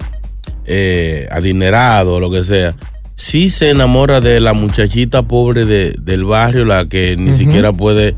eh, 0.66 1.30
adinerado 1.32 2.16
o 2.16 2.20
lo 2.20 2.30
que 2.30 2.44
sea, 2.44 2.76
sí 3.16 3.50
se 3.50 3.70
enamora 3.70 4.20
de 4.22 4.40
la 4.40 4.54
muchachita 4.54 5.22
pobre 5.24 5.66
de- 5.66 5.96
del 6.00 6.26
barrio, 6.26 6.66
la 6.66 6.86
que 6.86 7.16
ni 7.18 7.34
siquiera 7.34 7.72
puede. 7.74 8.16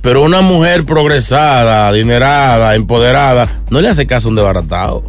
Pero 0.00 0.22
una 0.22 0.40
mujer 0.40 0.84
progresada, 0.84 1.88
adinerada, 1.88 2.74
empoderada, 2.74 3.62
no 3.70 3.80
le 3.80 3.88
hace 3.88 4.06
caso 4.06 4.28
a 4.28 4.30
un 4.30 4.36
desbaratado. 4.36 5.04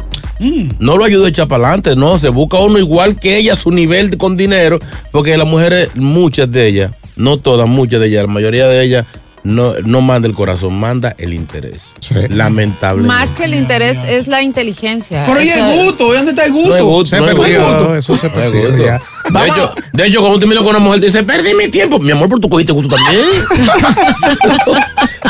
No 0.80 0.96
lo 0.96 1.04
ayuda 1.04 1.26
a 1.26 1.28
echar 1.28 1.46
para 1.48 1.64
adelante, 1.68 1.94
no, 1.96 2.18
se 2.18 2.28
busca 2.28 2.58
uno 2.58 2.78
igual 2.78 3.18
que 3.18 3.38
ella, 3.38 3.54
su 3.56 3.70
nivel 3.70 4.16
con 4.18 4.36
dinero, 4.36 4.80
porque 5.12 5.36
las 5.36 5.46
mujeres, 5.46 5.90
muchas 5.94 6.50
de 6.50 6.66
ellas, 6.66 6.90
no 7.16 7.36
todas, 7.36 7.68
muchas 7.68 8.00
de 8.00 8.08
ellas, 8.08 8.22
la 8.26 8.32
mayoría 8.32 8.66
de 8.66 8.82
ellas, 8.84 9.06
no, 9.44 9.74
no 9.84 10.00
manda 10.00 10.28
el 10.28 10.34
corazón, 10.34 10.78
manda 10.78 11.14
el 11.18 11.34
interés. 11.34 11.94
Lamentablemente. 12.28 13.08
Más 13.08 13.30
que 13.30 13.44
el 13.44 13.54
interés 13.54 13.98
es 14.06 14.26
la 14.26 14.42
inteligencia. 14.42 15.24
Pero 15.26 15.42
¿y 15.42 15.48
Eso- 15.48 15.58
el 15.72 15.84
gusto? 15.84 16.12
¿Y 16.12 16.16
dónde 16.16 16.30
está 16.30 16.44
el 16.44 16.52
gusto? 16.52 16.68
No 16.68 16.74
hay 16.76 16.82
gusto, 16.82 17.16
Se 17.16 17.20
no 17.20 17.28
hay 17.28 17.34
perdió, 17.36 17.60
gusto. 17.78 17.96
eso 17.96 18.18
se 18.18 18.30
perdió 18.30 18.76
ya. 18.76 19.00
De 19.30 19.46
hecho, 19.46 19.74
de 19.92 20.06
hecho, 20.06 20.20
cuando 20.20 20.38
tú 20.40 20.46
miras 20.46 20.62
con 20.62 20.70
una 20.70 20.78
mujer, 20.78 21.00
te 21.00 21.06
dice, 21.06 21.22
perdí 21.22 21.54
mi 21.54 21.68
tiempo. 21.68 21.98
Mi 21.98 22.10
amor, 22.12 22.28
por 22.28 22.40
tu 22.40 22.48
cogiste 22.48 22.72
gusto 22.72 22.94
también. 22.94 23.22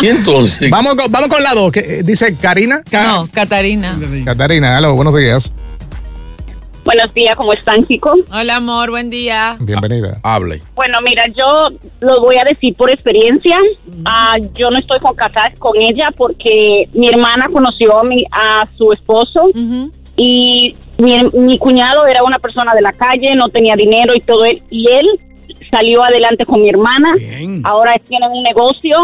y 0.00 0.08
entonces. 0.08 0.70
Vamos 0.70 0.94
con, 0.94 1.10
vamos 1.10 1.28
con 1.28 1.42
la 1.42 1.54
dos, 1.54 1.72
que 1.72 1.80
eh, 1.80 2.02
dice 2.02 2.34
Karina. 2.36 2.82
No, 2.90 3.28
Catarina. 3.32 3.98
Catarina, 4.24 4.78
hello, 4.78 4.94
buenos 4.94 5.16
días. 5.16 5.50
Buenos 6.84 7.14
días, 7.14 7.36
¿cómo 7.36 7.52
están, 7.52 7.86
chicos? 7.86 8.18
Hola, 8.32 8.56
amor, 8.56 8.90
buen 8.90 9.08
día. 9.08 9.56
Bienvenida. 9.60 10.18
Hable. 10.24 10.60
Bueno, 10.74 10.98
mira, 11.02 11.26
yo 11.28 11.68
lo 12.00 12.20
voy 12.20 12.36
a 12.38 12.44
decir 12.44 12.74
por 12.74 12.90
experiencia. 12.90 13.56
Ah, 14.04 14.36
yo 14.54 14.68
no 14.68 14.78
estoy 14.78 14.98
con 14.98 15.14
casada 15.14 15.52
con 15.60 15.80
ella 15.80 16.10
porque 16.16 16.88
mi 16.92 17.08
hermana 17.08 17.48
conoció 17.52 18.00
a, 18.00 18.02
mi, 18.02 18.24
a 18.32 18.66
su 18.76 18.92
esposo 18.92 19.50
y 20.16 20.74
mi, 20.98 21.18
mi 21.34 21.56
cuñado 21.58 22.04
era 22.06 22.24
una 22.24 22.40
persona 22.40 22.74
de 22.74 22.82
la 22.82 22.92
calle, 22.92 23.36
no 23.36 23.48
tenía 23.48 23.76
dinero 23.76 24.14
y 24.16 24.20
todo 24.20 24.44
él, 24.44 24.60
y 24.68 24.90
él 24.90 25.06
salió 25.70 26.02
adelante 26.02 26.44
con 26.44 26.62
mi 26.62 26.68
hermana. 26.68 27.14
Ahora 27.62 27.94
tienen 28.08 28.30
un 28.32 28.42
negocio, 28.42 28.96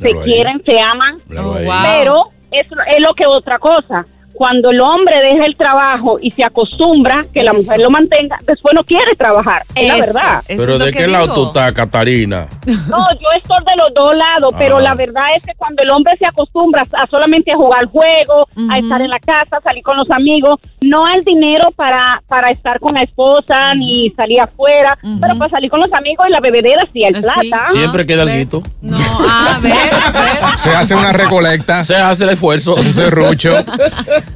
se 0.00 0.08
ahí. 0.08 0.14
quieren, 0.24 0.62
se 0.66 0.78
aman, 0.78 1.16
ahí. 1.30 1.66
pero 1.82 2.26
es, 2.50 2.66
es 2.94 3.00
lo 3.00 3.14
que 3.14 3.26
otra 3.26 3.58
cosa. 3.58 4.04
Cuando 4.34 4.70
el 4.70 4.80
hombre 4.80 5.16
deja 5.20 5.44
el 5.44 5.56
trabajo 5.56 6.18
y 6.20 6.30
se 6.30 6.44
acostumbra 6.44 7.20
que 7.32 7.42
la 7.42 7.52
mujer 7.52 7.80
lo 7.80 7.90
mantenga, 7.90 8.38
después 8.46 8.74
no 8.74 8.82
quiere 8.84 9.14
trabajar. 9.16 9.62
Es 9.74 9.88
la 9.88 9.94
verdad. 9.96 10.42
eso 10.48 10.62
Pero 10.64 10.78
¿de 10.78 10.92
qué 10.92 11.06
lado 11.06 11.32
tú 11.34 11.46
estás, 11.48 11.72
Catarina? 11.72 12.46
No, 12.88 13.06
yo 13.12 13.28
estoy 13.36 13.58
de 13.68 13.76
los 13.76 13.94
dos 13.94 14.14
lados, 14.16 14.54
pero 14.58 14.78
Ah. 14.78 14.82
la 14.82 14.94
verdad 14.94 15.24
es 15.36 15.42
que 15.42 15.52
cuando 15.56 15.82
el 15.82 15.90
hombre 15.90 16.16
se 16.18 16.26
acostumbra 16.26 16.86
a 16.92 17.06
solamente 17.08 17.52
a 17.52 17.56
jugar 17.56 17.86
juego, 17.86 18.48
a 18.70 18.78
estar 18.78 19.00
en 19.00 19.10
la 19.10 19.18
casa, 19.20 19.60
salir 19.62 19.82
con 19.82 19.96
los 19.96 20.10
amigos, 20.10 20.58
no 20.82 21.06
al 21.06 21.22
dinero 21.24 21.70
para, 21.76 22.22
para 22.28 22.50
estar 22.50 22.78
con 22.80 22.94
la 22.94 23.02
esposa 23.02 23.74
ni 23.74 24.10
salir 24.16 24.40
afuera, 24.40 24.98
pero 25.20 25.36
para 25.38 25.50
salir 25.50 25.70
con 25.70 25.80
los 25.80 25.92
amigos 25.92 26.26
y 26.28 26.32
la 26.32 26.40
bebedera 26.40 26.86
sí 26.92 27.04
hay 27.04 27.14
Sí. 27.14 27.20
plata. 27.20 27.66
Siempre 27.72 28.06
queda 28.06 28.22
algo. 28.22 28.62
No, 28.80 28.96
ah, 29.28 29.58
ver, 29.62 29.72
ver. 29.72 30.58
Se 30.58 30.70
hace 30.70 30.94
una 30.94 31.12
recolecta, 31.12 31.84
Se 31.84 31.94
hace 31.96 32.24
el 32.24 32.30
esfuerzo. 32.30 32.74
un 32.74 32.94
serrucho. 32.94 33.52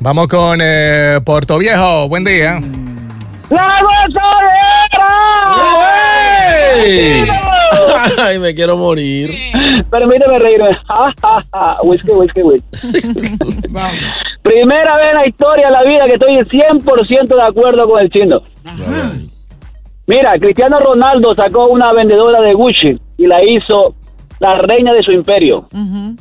Vamos 0.00 0.28
con 0.28 0.60
eh, 0.62 1.20
Puerto 1.24 1.58
Viejo, 1.58 2.08
buen 2.08 2.24
día. 2.24 2.60
¡La 3.50 3.78
gozadera! 3.80 5.06
Ay, 8.18 8.38
me 8.38 8.54
quiero 8.54 8.76
morir. 8.76 9.30
Permíteme 9.90 10.38
reírme. 10.38 10.70
Ja, 10.88 11.12
ja, 11.22 11.42
ja. 11.52 11.78
Whisky, 11.82 12.10
whisky, 12.10 12.42
whisky. 12.42 12.66
Primera 14.42 14.96
vez 14.96 15.08
en 15.10 15.14
la 15.14 15.26
historia 15.26 15.66
de 15.66 15.72
la 15.72 15.82
vida 15.82 16.06
que 16.06 16.14
estoy 16.14 16.34
100% 16.36 17.26
de 17.26 17.42
acuerdo 17.42 17.88
con 17.88 18.00
el 18.00 18.10
chino. 18.10 18.42
Mira, 20.06 20.38
Cristiano 20.38 20.78
Ronaldo 20.78 21.34
sacó 21.34 21.66
una 21.66 21.92
vendedora 21.92 22.40
de 22.40 22.54
Gucci 22.54 22.98
y 23.18 23.26
la 23.26 23.42
hizo 23.42 23.94
la 24.38 24.58
reina 24.58 24.92
de 24.92 25.02
su 25.02 25.10
imperio. 25.12 25.68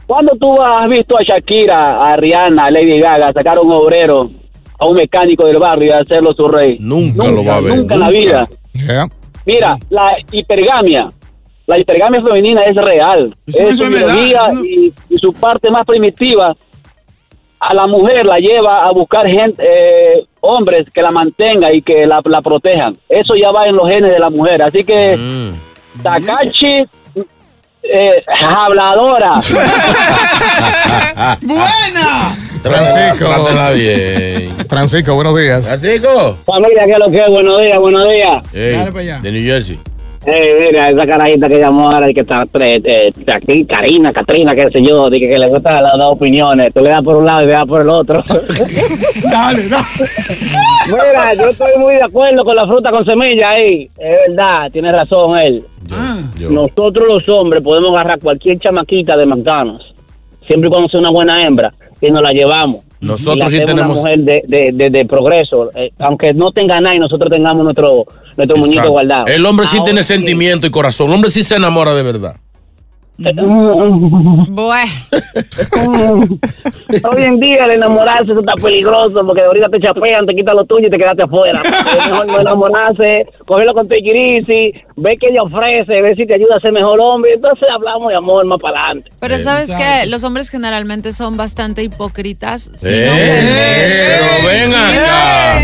¿Cuándo 0.07 0.33
tú 0.39 0.59
has 0.61 0.87
visto 0.89 1.17
a 1.17 1.23
Shakira, 1.23 2.11
a 2.11 2.15
Rihanna, 2.17 2.65
a 2.65 2.71
Lady 2.71 2.99
Gaga 2.99 3.31
sacar 3.33 3.57
a 3.57 3.61
un 3.61 3.71
obrero, 3.71 4.31
a 4.77 4.85
un 4.85 4.95
mecánico 4.95 5.45
del 5.45 5.57
barrio 5.57 5.87
y 5.87 5.91
hacerlo 5.91 6.33
su 6.33 6.47
rey? 6.47 6.77
Nunca, 6.79 7.27
lo 7.27 7.43
va 7.45 7.57
a 7.57 7.61
ver. 7.61 7.77
Nunca 7.77 7.93
en 7.95 7.99
la 7.99 8.09
vida. 8.09 8.47
Yeah. 8.73 9.07
Mira, 9.45 9.77
la 9.89 10.15
hipergamia. 10.31 11.09
La 11.67 11.79
hipergamia 11.79 12.21
femenina 12.21 12.61
es 12.63 12.75
real. 12.75 13.35
Es 13.47 13.77
su 13.77 13.87
biología 13.87 14.49
¿no? 14.53 14.63
y, 14.65 14.93
y 15.09 15.17
su 15.17 15.33
parte 15.33 15.69
más 15.71 15.85
primitiva. 15.85 16.55
A 17.59 17.73
la 17.73 17.87
mujer 17.87 18.25
la 18.25 18.37
lleva 18.37 18.85
a 18.85 18.91
buscar 18.91 19.25
gente, 19.27 19.63
eh, 19.65 20.25
hombres 20.41 20.85
que 20.93 21.01
la 21.01 21.09
mantengan 21.09 21.73
y 21.73 21.81
que 21.81 22.05
la, 22.05 22.21
la 22.25 22.41
protejan. 22.41 22.95
Eso 23.09 23.33
ya 23.35 23.51
va 23.51 23.65
en 23.67 23.75
los 23.77 23.87
genes 23.89 24.11
de 24.11 24.19
la 24.19 24.29
mujer. 24.29 24.61
Así 24.61 24.83
que 24.83 25.15
Mm. 25.17 26.01
Takashi, 26.03 26.85
eh, 27.83 28.23
habladora. 28.43 29.33
¡Buena! 31.41 32.35
Francisco. 32.69 33.25
Trátela 33.25 33.71
bien. 33.71 34.49
Francisco, 34.69 35.15
buenos 35.15 35.37
días. 35.39 35.65
Francisco. 35.65 36.37
Familia, 36.45 36.85
¿qué 36.85 36.91
es 36.91 36.99
lo 36.99 37.09
que 37.11 37.17
es? 37.17 37.27
Buenos 37.29 37.61
días, 37.61 37.79
buenos 37.79 38.09
días. 38.11 38.43
Ey, 38.53 38.73
Dale 38.75 38.91
pa' 38.91 38.99
allá. 38.99 39.19
de 39.21 39.31
New 39.31 39.43
Jersey. 39.43 39.79
Eh, 40.27 40.57
mira, 40.71 40.89
esa 40.89 41.05
carajita 41.05 41.47
que 41.47 41.59
llamó 41.59 41.91
ahora, 41.91 42.11
que 42.11 42.21
está 42.21 42.47
eh, 42.59 42.81
eh, 42.83 43.13
aquí, 43.31 43.63
Karina, 43.65 44.11
Katrina, 44.11 44.55
qué 44.55 44.63
sé 44.71 44.81
yo, 44.81 45.07
de 45.07 45.19
que, 45.19 45.27
que 45.27 45.37
le 45.37 45.47
gustan 45.49 45.83
las 45.83 45.93
dos 45.99 46.07
opiniones. 46.13 46.73
Tú 46.73 46.81
le 46.83 46.89
das 46.89 47.03
por 47.03 47.17
un 47.17 47.25
lado 47.27 47.43
y 47.43 47.45
le 47.45 47.51
das 47.51 47.67
por 47.67 47.81
el 47.81 47.89
otro. 47.91 48.23
Dale, 49.31 49.67
dale. 49.69 49.85
Mira, 50.87 51.33
yo 51.35 51.49
estoy 51.49 51.77
muy 51.77 51.93
de 51.95 52.03
acuerdo 52.03 52.43
con 52.43 52.55
la 52.55 52.65
fruta 52.65 52.89
con 52.89 53.05
semilla 53.05 53.51
ahí. 53.51 53.87
Es 53.99 54.17
verdad, 54.29 54.71
tiene 54.71 54.91
razón 54.91 55.37
él. 55.37 55.63
Yo, 55.85 55.95
Ah. 55.95 56.17
yo. 56.39 56.49
Nosotros 56.49 57.07
los 57.07 57.29
hombres 57.29 57.61
podemos 57.63 57.91
agarrar 57.91 58.17
cualquier 58.19 58.57
chamaquita 58.57 59.15
de 59.17 59.27
McDonald's, 59.27 59.85
siempre 60.47 60.67
y 60.67 60.71
cuando 60.71 60.89
sea 60.89 60.99
una 60.99 61.11
buena 61.11 61.45
hembra, 61.45 61.73
y 62.01 62.11
nos 62.11 62.21
la 62.21 62.31
llevamos. 62.31 62.81
Nosotros 63.01 63.51
sí 63.51 63.59
tenemos- 63.59 63.99
Una 64.01 64.15
mujer 64.15 64.19
de, 64.19 64.43
de, 64.47 64.71
de, 64.73 64.89
de 64.89 65.05
progreso. 65.05 65.69
Eh, 65.75 65.91
aunque 65.99 66.33
no 66.33 66.51
tenga 66.51 66.79
nada 66.81 66.95
y 66.95 66.99
nosotros 66.99 67.29
tengamos 67.29 67.63
nuestro, 67.63 68.05
nuestro 68.35 68.57
muñeco 68.57 68.89
guardado. 68.89 69.25
El 69.27 69.45
hombre 69.45 69.67
sí 69.67 69.77
Ahora 69.77 69.85
tiene 69.85 70.03
sentimiento 70.03 70.65
y 70.65 70.71
corazón. 70.71 71.07
El 71.09 71.13
hombre 71.15 71.29
sí 71.29 71.43
se 71.43 71.55
enamora 71.55 71.93
de 71.93 72.01
verdad. 72.03 72.35
Bueno, 73.17 75.07
Hoy 77.03 77.23
en 77.23 77.39
día 77.39 77.65
el 77.65 77.71
enamorarse 77.71 78.31
eso 78.31 78.39
está 78.39 78.53
peligroso 78.55 79.21
porque 79.25 79.41
ahorita 79.41 79.69
te 79.69 79.79
chapean, 79.79 80.25
te 80.25 80.35
quitan 80.35 80.55
lo 80.55 80.65
tuyo 80.65 80.87
y 80.87 80.89
te 80.89 80.97
quedaste 80.97 81.23
afuera. 81.23 81.61
Es 81.63 82.07
mejor 82.09 82.27
no 82.27 82.39
enamorarse, 82.41 83.25
cogerlo 83.45 83.73
con 83.73 83.87
tequirisi, 83.87 84.73
ver 84.97 85.15
qué 85.19 85.27
ella 85.29 85.43
ofrece, 85.43 86.01
ver 86.01 86.15
si 86.15 86.25
te 86.25 86.33
ayuda 86.35 86.57
a 86.57 86.59
ser 86.59 86.71
mejor 86.73 86.99
hombre. 86.99 87.33
Entonces 87.35 87.67
hablamos 87.73 88.09
de 88.09 88.15
amor 88.17 88.45
más 88.45 88.59
para 88.61 88.85
adelante. 88.85 89.11
pero 89.19 89.35
Eh, 89.35 89.39
sabes 89.39 89.71
que 89.73 90.05
los 90.07 90.23
hombres 90.23 90.49
generalmente 90.49 91.13
son 91.13 91.37
bastante 91.37 91.83
hipócritas. 91.83 92.69
Sin 92.75 92.89
Eh, 92.93 93.09
ofender. 93.09 94.19
pero 94.41 94.47
ven 94.47 94.73
acá. 94.73 95.59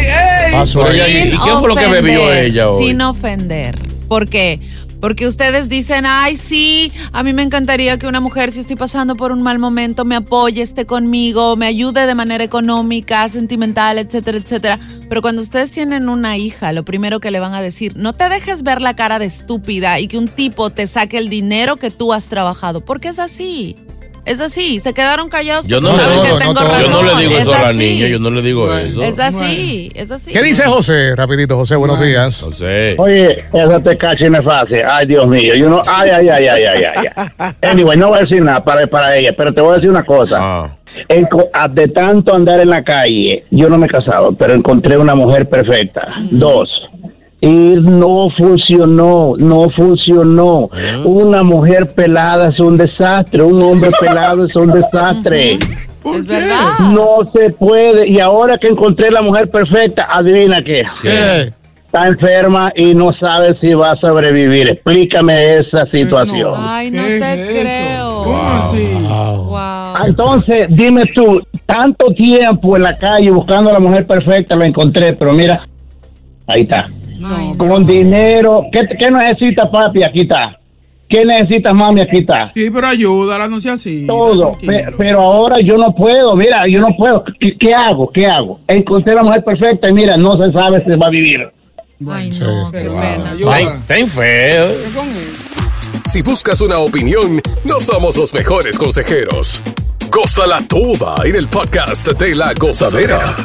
¿y 1.08 1.32
qué 1.32 1.52
fue 1.60 1.68
lo 1.70 1.76
que 1.76 1.88
bebió 1.88 2.34
ella 2.34 2.70
hoy? 2.70 2.86
Sin 2.88 3.02
ofender. 3.02 3.76
¿Por 4.08 4.30
qué? 4.30 4.60
Porque 5.02 5.26
ustedes 5.26 5.68
dicen, 5.68 6.06
ay, 6.06 6.38
sí, 6.38 6.92
a 7.12 7.24
mí 7.24 7.34
me 7.34 7.42
encantaría 7.42 7.98
que 7.98 8.06
una 8.06 8.20
mujer, 8.20 8.52
si 8.52 8.60
estoy 8.60 8.76
pasando 8.76 9.16
por 9.16 9.32
un 9.32 9.42
mal 9.42 9.58
momento, 9.58 10.06
me 10.06 10.16
apoye, 10.16 10.62
esté 10.62 10.86
conmigo, 10.86 11.56
me 11.56 11.66
ayude 11.66 12.06
de 12.06 12.14
manera 12.14 12.44
económica, 12.44 13.28
sentimental, 13.28 13.98
etcétera, 13.98 14.38
etcétera. 14.38 14.80
Pero 15.10 15.24
cuando 15.24 15.42
ustedes 15.42 15.72
tienen 15.72 16.08
una 16.08 16.38
hija, 16.38 16.72
lo 16.72 16.86
primero 16.86 17.20
que 17.20 17.32
le 17.32 17.40
van 17.40 17.56
a 17.56 17.62
decir, 17.62 17.98
no 17.98 18.14
te 18.14 18.30
dejes 18.30 18.62
ver 18.62 18.80
la 18.80 18.96
cara 18.96 19.18
de 19.18 19.26
estúpida 19.26 20.00
y 20.00 20.08
que 20.08 20.20
un 20.20 20.28
tipo 20.28 20.70
te 20.70 20.86
saque 20.86 21.18
el 21.18 21.30
dinero 21.30 21.78
que 21.78 21.90
tú 21.90 22.14
has 22.14 22.30
trabajado, 22.30 22.86
porque 22.86 23.10
es 23.10 23.18
así. 23.18 23.76
Es 24.26 24.40
así, 24.40 24.80
se 24.80 24.94
quedaron 24.94 25.30
callados. 25.30 25.66
Yo 25.66 25.82
no, 25.82 25.92
le, 25.92 25.98
no 25.98 26.26
yo 26.80 27.04
no 27.04 27.20
digo 27.20 27.34
Es 27.34 27.42
eso 27.42 27.54
a 27.56 27.62
la 27.62 27.74
niña, 27.74 28.08
yo 28.08 28.20
no 28.20 28.30
le 28.30 28.42
digo 28.42 28.74
eso. 28.76 29.02
Es 29.04 29.18
así, 29.18 29.92
es 29.96 30.12
así. 30.12 30.32
¿Qué 30.32 30.44
dice 30.44 30.64
José? 30.68 31.16
Rapidito, 31.16 31.56
José, 31.56 31.76
buenos 31.76 32.00
días. 32.00 32.44
No 32.44 32.52
sé. 32.52 32.96
Oye, 32.98 33.38
esa 33.52 33.80
te 33.80 33.98
cacha 33.98 34.30
no 34.30 34.38
es 34.38 34.46
fácil. 34.46 34.80
Ay, 34.88 35.08
Dios 35.08 35.28
mío. 35.28 35.56
Yo 35.56 35.70
no, 35.70 35.82
ay, 35.88 36.10
ay, 36.12 36.30
ay, 36.30 36.48
ay, 36.48 36.64
ay, 36.66 36.84
ay, 36.96 37.08
ay. 37.16 37.52
Anyway, 37.62 37.98
no 37.98 38.10
voy 38.10 38.20
a 38.20 38.22
decir 38.22 38.44
nada 38.44 38.64
para, 38.64 38.86
para 38.88 39.18
ella, 39.18 39.34
pero 39.36 39.54
te 39.54 39.62
voy 39.62 39.72
a 39.72 39.76
decir 39.76 39.90
una 39.90 40.06
cosa. 40.06 40.38
Ah. 40.40 40.78
De 41.72 41.88
tanto 41.88 42.36
andar 42.36 42.60
en 42.60 42.70
la 42.70 42.84
calle, 42.84 43.44
yo 43.50 43.70
no 43.70 43.78
me 43.78 43.88
he 43.88 43.90
casado, 43.90 44.34
pero 44.34 44.54
encontré 44.54 44.98
una 44.98 45.16
mujer 45.16 45.48
perfecta. 45.50 46.08
Dos. 46.30 46.70
Y 47.44 47.76
no 47.82 48.30
funcionó, 48.38 49.34
no 49.38 49.68
funcionó. 49.72 50.70
Una 51.04 51.42
mujer 51.42 51.88
pelada 51.88 52.50
es 52.50 52.60
un 52.60 52.78
desastre, 52.78 53.42
un 53.42 53.60
hombre 53.62 53.90
pelado 54.00 54.46
es 54.46 54.56
un 54.56 54.72
desastre. 54.72 55.54
Es 55.54 56.26
verdad. 56.28 56.80
No 56.92 57.20
se 57.34 57.50
puede. 57.50 58.08
Y 58.08 58.20
ahora 58.20 58.58
que 58.60 58.68
encontré 58.68 59.10
la 59.10 59.24
mujer 59.24 59.50
perfecta, 59.50 60.08
adivina 60.12 60.62
qué. 60.62 60.84
¿Qué? 61.02 61.52
Está 61.86 62.08
enferma 62.08 62.72
y 62.76 62.96
no 62.96 63.12
sabe 63.12 63.54
si 63.60 63.74
va 63.74 63.92
a 63.92 63.96
sobrevivir. 63.98 64.70
Explícame 64.70 65.56
esa 65.56 65.86
situación. 65.88 66.54
Ay, 66.56 66.90
no 66.90 67.04
te 67.04 67.48
creo. 67.60 68.24
¿Cómo 68.24 68.50
así? 68.50 68.88
Wow. 69.08 69.58
Ah, 69.58 70.04
Entonces, 70.08 70.68
dime 70.70 71.04
tú, 71.14 71.42
tanto 71.66 72.14
tiempo 72.14 72.78
en 72.78 72.84
la 72.84 72.94
calle 72.94 73.30
buscando 73.32 73.72
a 73.72 73.74
la 73.74 73.80
mujer 73.80 74.08
perfecta, 74.08 74.56
la 74.56 74.68
encontré, 74.68 75.14
pero 75.14 75.34
mira, 75.34 75.66
ahí 76.48 76.62
está. 76.62 76.90
Con 77.58 77.86
dinero. 77.86 78.64
¿Qué, 78.72 78.82
qué 79.00 79.12
necesitas, 79.12 79.70
papi? 79.70 80.04
Aquí 80.04 80.22
está. 80.22 80.58
¿Qué 81.10 81.26
necesitas, 81.26 81.74
mami? 81.74 82.02
Aquí 82.02 82.20
está. 82.20 82.52
Sí, 82.54 82.70
pero 82.72 82.88
ayúdala, 82.88 83.48
no 83.50 83.60
sea 83.60 83.74
así. 83.74 84.06
Todo. 84.08 84.58
Pe- 84.66 84.88
pero 84.98 85.22
ahora 85.22 85.58
yo 85.62 85.74
no 85.76 85.94
puedo, 85.94 86.36
mira, 86.38 86.64
yo 86.72 86.80
no 86.80 86.96
puedo. 86.98 87.24
¿Qué, 87.40 87.58
qué 87.60 87.74
hago? 87.74 88.10
¿Qué 88.12 88.26
hago? 88.26 88.62
Encontré 88.68 89.12
a 89.12 89.16
la 89.16 89.24
mujer 89.24 89.44
perfecta 89.44 89.90
y 89.90 89.94
mira, 89.94 90.16
no 90.16 90.38
se 90.38 90.54
sabe 90.54 90.82
si 90.86 90.90
va 90.92 91.08
a 91.08 91.10
vivir. 91.10 91.50
Ay, 92.10 92.30
no, 92.40 92.72
qué 92.72 92.78
pena. 92.80 93.34
Está 93.78 93.96
bien 93.96 94.08
feo. 94.08 94.68
Si 96.06 96.22
buscas 96.22 96.62
una 96.62 96.80
opinión, 96.80 97.42
no 97.66 97.80
somos 97.82 98.16
los 98.18 98.34
mejores 98.34 98.78
consejeros. 98.78 99.62
Gózala 100.10 100.62
toda 100.68 101.16
en 101.26 101.36
el 101.36 101.48
podcast 101.48 102.08
de 102.08 102.36
La 102.36 102.54
Gozadera. 102.54 103.36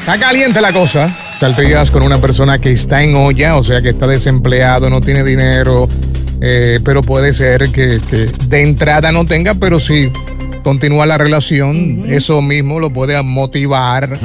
Está 0.00 0.18
caliente 0.18 0.60
la 0.60 0.72
cosa. 0.72 1.12
Saldrías 1.40 1.90
con 1.90 2.02
una 2.02 2.18
persona 2.18 2.58
que 2.58 2.72
está 2.72 3.02
en 3.02 3.14
olla, 3.14 3.56
o 3.56 3.64
sea, 3.64 3.82
que 3.82 3.90
está 3.90 4.06
desempleado, 4.06 4.88
no 4.88 5.00
tiene 5.00 5.22
dinero, 5.22 5.88
eh, 6.40 6.80
pero 6.82 7.02
puede 7.02 7.34
ser 7.34 7.68
que, 7.70 8.00
que 8.08 8.30
de 8.48 8.62
entrada 8.62 9.12
no 9.12 9.26
tenga, 9.26 9.54
pero 9.54 9.78
si 9.78 10.10
continúa 10.64 11.04
la 11.04 11.18
relación, 11.18 12.04
eso 12.08 12.40
mismo 12.40 12.80
lo 12.80 12.90
puede 12.90 13.22
motivar 13.22 14.18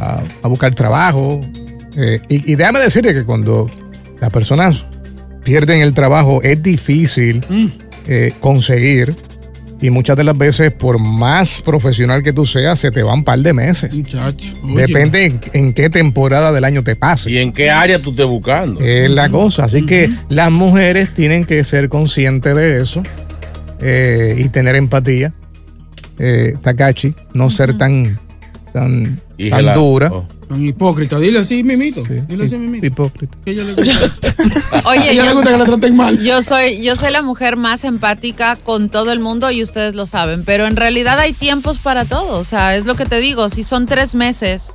a, 0.00 0.22
a 0.42 0.48
buscar 0.48 0.74
trabajo. 0.74 1.40
Eh, 1.96 2.20
y, 2.28 2.52
y 2.52 2.56
déjame 2.56 2.80
decirte 2.80 3.14
que 3.14 3.24
cuando 3.24 3.70
las 4.20 4.30
personas 4.30 4.84
pierden 5.44 5.80
el 5.80 5.94
trabajo 5.94 6.42
es 6.42 6.60
difícil 6.62 7.44
eh, 8.08 8.32
conseguir. 8.40 9.14
Y 9.80 9.90
muchas 9.90 10.16
de 10.16 10.24
las 10.24 10.36
veces, 10.36 10.72
por 10.72 10.98
más 10.98 11.60
profesional 11.62 12.22
que 12.22 12.32
tú 12.32 12.46
seas, 12.46 12.78
se 12.78 12.90
te 12.90 13.02
van 13.02 13.18
un 13.18 13.24
par 13.24 13.38
de 13.40 13.52
meses. 13.52 13.94
Muchacho. 13.94 14.54
Depende 14.74 15.24
en, 15.26 15.40
en 15.52 15.72
qué 15.74 15.90
temporada 15.90 16.50
del 16.50 16.64
año 16.64 16.82
te 16.82 16.96
pase. 16.96 17.30
¿Y 17.30 17.38
en 17.38 17.52
qué 17.52 17.70
área 17.70 17.98
tú 17.98 18.10
estés 18.10 18.26
buscando? 18.26 18.80
Es 18.80 19.10
la 19.10 19.28
cosa. 19.28 19.64
Así 19.64 19.84
que 19.84 20.10
las 20.30 20.50
mujeres 20.50 21.14
tienen 21.14 21.44
que 21.44 21.62
ser 21.62 21.90
conscientes 21.90 22.56
de 22.56 22.80
eso 22.80 23.02
eh, 23.80 24.36
y 24.38 24.48
tener 24.48 24.76
empatía. 24.76 25.34
Eh, 26.18 26.54
Takachi, 26.62 27.14
no 27.34 27.50
ser 27.50 27.76
tan, 27.76 28.18
tan, 28.72 29.20
tan 29.50 29.74
dura. 29.74 30.10
oh. 30.10 30.26
Tan 30.48 30.64
hipócrita. 30.64 31.18
Dile 31.18 31.40
así, 31.40 31.62
mimito. 31.62 32.02
Dile 32.02 32.44
así, 32.44 32.56
mimito. 32.56 32.86
Hipócrita. 32.86 33.36
Que 33.44 33.50
ella 33.52 33.64
le 33.64 33.74
gusta. 33.74 34.14
Oye, 34.88 35.00
A 35.00 35.12
ella 35.12 35.24
le 35.24 35.32
gusta 35.32 35.50
que 35.50 35.58
la 35.58 35.64
traten 35.64 35.96
mal. 35.96 36.18
Yo 36.22 36.42
soy, 36.42 36.82
yo 36.82 36.96
soy 36.96 37.10
la 37.10 37.22
mujer 37.22 37.56
más 37.56 37.84
empática 37.84 38.56
con 38.56 38.88
todo 38.88 39.12
el 39.12 39.18
mundo 39.18 39.50
y 39.50 39.62
ustedes 39.62 39.94
lo 39.94 40.06
saben, 40.06 40.44
pero 40.44 40.66
en 40.66 40.76
realidad 40.76 41.18
hay 41.18 41.32
tiempos 41.32 41.78
para 41.78 42.04
todo. 42.04 42.38
O 42.38 42.44
sea, 42.44 42.76
es 42.76 42.84
lo 42.86 42.94
que 42.94 43.06
te 43.06 43.20
digo, 43.20 43.48
si 43.48 43.64
son 43.64 43.86
tres 43.86 44.14
meses 44.14 44.72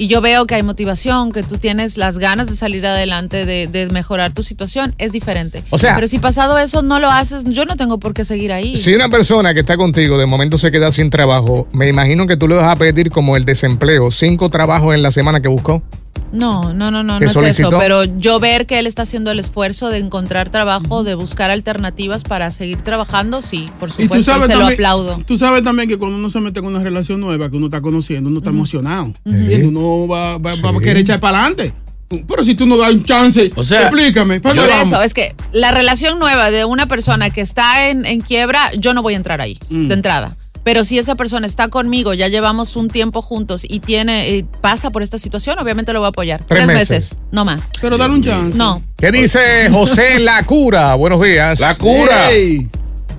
y 0.00 0.06
yo 0.06 0.22
veo 0.22 0.46
que 0.46 0.54
hay 0.54 0.62
motivación, 0.62 1.30
que 1.30 1.42
tú 1.42 1.58
tienes 1.58 1.98
las 1.98 2.16
ganas 2.16 2.48
de 2.48 2.56
salir 2.56 2.86
adelante, 2.86 3.44
de, 3.44 3.66
de 3.66 3.86
mejorar 3.90 4.32
tu 4.32 4.42
situación, 4.42 4.94
es 4.96 5.12
diferente. 5.12 5.62
O 5.68 5.76
sea- 5.78 5.94
pero 5.94 6.08
si 6.08 6.18
pasado 6.18 6.58
eso 6.58 6.80
no 6.80 6.98
lo 7.00 7.10
haces, 7.10 7.44
yo 7.44 7.66
no 7.66 7.76
tengo 7.76 7.98
por 8.00 8.14
qué 8.14 8.24
seguir 8.24 8.50
ahí. 8.50 8.78
Si 8.78 8.94
una 8.94 9.10
persona 9.10 9.52
que 9.52 9.60
está 9.60 9.76
contigo 9.76 10.16
de 10.16 10.24
momento 10.24 10.56
se 10.56 10.70
queda 10.70 10.90
sin 10.90 11.10
trabajo, 11.10 11.68
me 11.72 11.86
imagino 11.88 12.26
que 12.26 12.38
tú 12.38 12.48
le 12.48 12.54
vas 12.54 12.64
a 12.74 12.76
pedir 12.76 13.10
como 13.10 13.36
el 13.36 13.44
desempleo, 13.44 14.10
cinco 14.10 14.48
trabajos 14.48 14.94
en 14.94 15.02
la 15.02 15.12
semana 15.12 15.42
que 15.42 15.48
buscó. 15.48 15.82
No, 16.32 16.72
no, 16.72 16.92
no, 16.92 17.02
no, 17.02 17.18
¿Que 17.18 17.24
no 17.24 17.30
es 17.32 17.36
eso. 17.36 17.40
solicitó? 17.40 17.78
Pero 17.80 18.04
yo 18.04 18.38
ver 18.38 18.66
que 18.66 18.78
él 18.78 18.86
está 18.86 19.02
haciendo 19.02 19.32
el 19.32 19.40
esfuerzo 19.40 19.88
de 19.88 19.98
encontrar 19.98 20.48
trabajo, 20.48 21.02
de 21.02 21.16
buscar 21.16 21.50
alternativas 21.50 22.22
para 22.22 22.52
seguir 22.52 22.82
trabajando, 22.82 23.42
sí, 23.42 23.66
por 23.80 23.88
Y 23.88 23.92
tú 23.92 24.02
supuesto, 24.02 24.18
y 24.18 24.22
sabes, 24.22 24.46
se 24.46 24.52
lo 24.54 24.58
también, 24.60 24.74
aplaudo. 24.76 25.20
tú 25.26 25.36
sabes 25.36 25.64
también 25.64 25.88
que 25.88 25.98
cuando 25.98 26.16
uno 26.18 26.30
se 26.30 26.38
mete 26.40 26.60
con 26.60 26.72
una 26.74 26.84
relación 26.84 27.18
nueva 27.18 27.50
que 27.50 27.56
uno 27.56 27.66
está 27.66 27.80
conociendo, 27.80 28.30
uno 28.30 28.38
está 28.38 28.50
emocionado. 28.50 29.12
¿Entiendes? 29.24 29.64
Uno 29.64 30.06
va, 30.06 30.38
va- 30.38 30.54
va 30.54 30.70
a 30.70 30.78
querer 30.78 30.98
echar 30.98 31.18
para 31.18 31.38
adelante. 31.40 31.72
Pero 32.28 32.44
si 32.44 32.54
tú 32.54 32.66
no 32.66 32.76
das 32.76 32.92
un 32.92 33.04
chance, 33.04 33.52
O 33.56 33.62
sea, 33.64 33.82
explícame. 33.82 34.40
¿para 34.40 34.54
Por 34.60 34.70
eso, 34.72 35.00
es 35.02 35.14
que 35.14 35.34
la 35.52 35.70
relación 35.72 36.18
nueva 36.18 36.50
de 36.50 36.64
una 36.64 36.86
persona 36.86 37.30
que 37.30 37.40
está 37.40 37.88
en, 37.88 38.04
en 38.06 38.20
quiebra, 38.20 38.72
yo 38.74 38.94
no 38.94 39.02
voy 39.02 39.14
a 39.14 39.16
entrar 39.16 39.40
ahí, 39.40 39.58
Mm. 39.68 39.86
de 39.88 39.94
entrada. 39.94 40.36
Pero 40.62 40.84
si 40.84 40.98
esa 40.98 41.14
persona 41.14 41.46
está 41.46 41.68
conmigo, 41.68 42.12
ya 42.14 42.28
llevamos 42.28 42.76
un 42.76 42.88
tiempo 42.88 43.22
juntos 43.22 43.64
y 43.66 43.80
tiene 43.80 44.28
eh, 44.36 44.44
pasa 44.60 44.90
por 44.90 45.02
esta 45.02 45.18
situación, 45.18 45.58
obviamente 45.58 45.92
lo 45.92 46.00
voy 46.00 46.06
a 46.06 46.10
apoyar. 46.10 46.44
Tres 46.44 46.64
Tres, 46.64 46.66
meses. 46.66 46.90
meses. 47.12 47.18
no 47.32 47.44
más. 47.44 47.70
Pero 47.80 47.96
dale 47.96 48.14
un 48.14 48.22
chance. 48.22 48.56
No. 48.58 48.82
¿Qué 48.96 49.10
dice 49.10 49.70
José 49.72 50.18
La 50.20 50.42
Cura? 50.44 50.94
Buenos 50.96 51.22
días. 51.22 51.58
La 51.60 51.76
cura. 51.76 52.28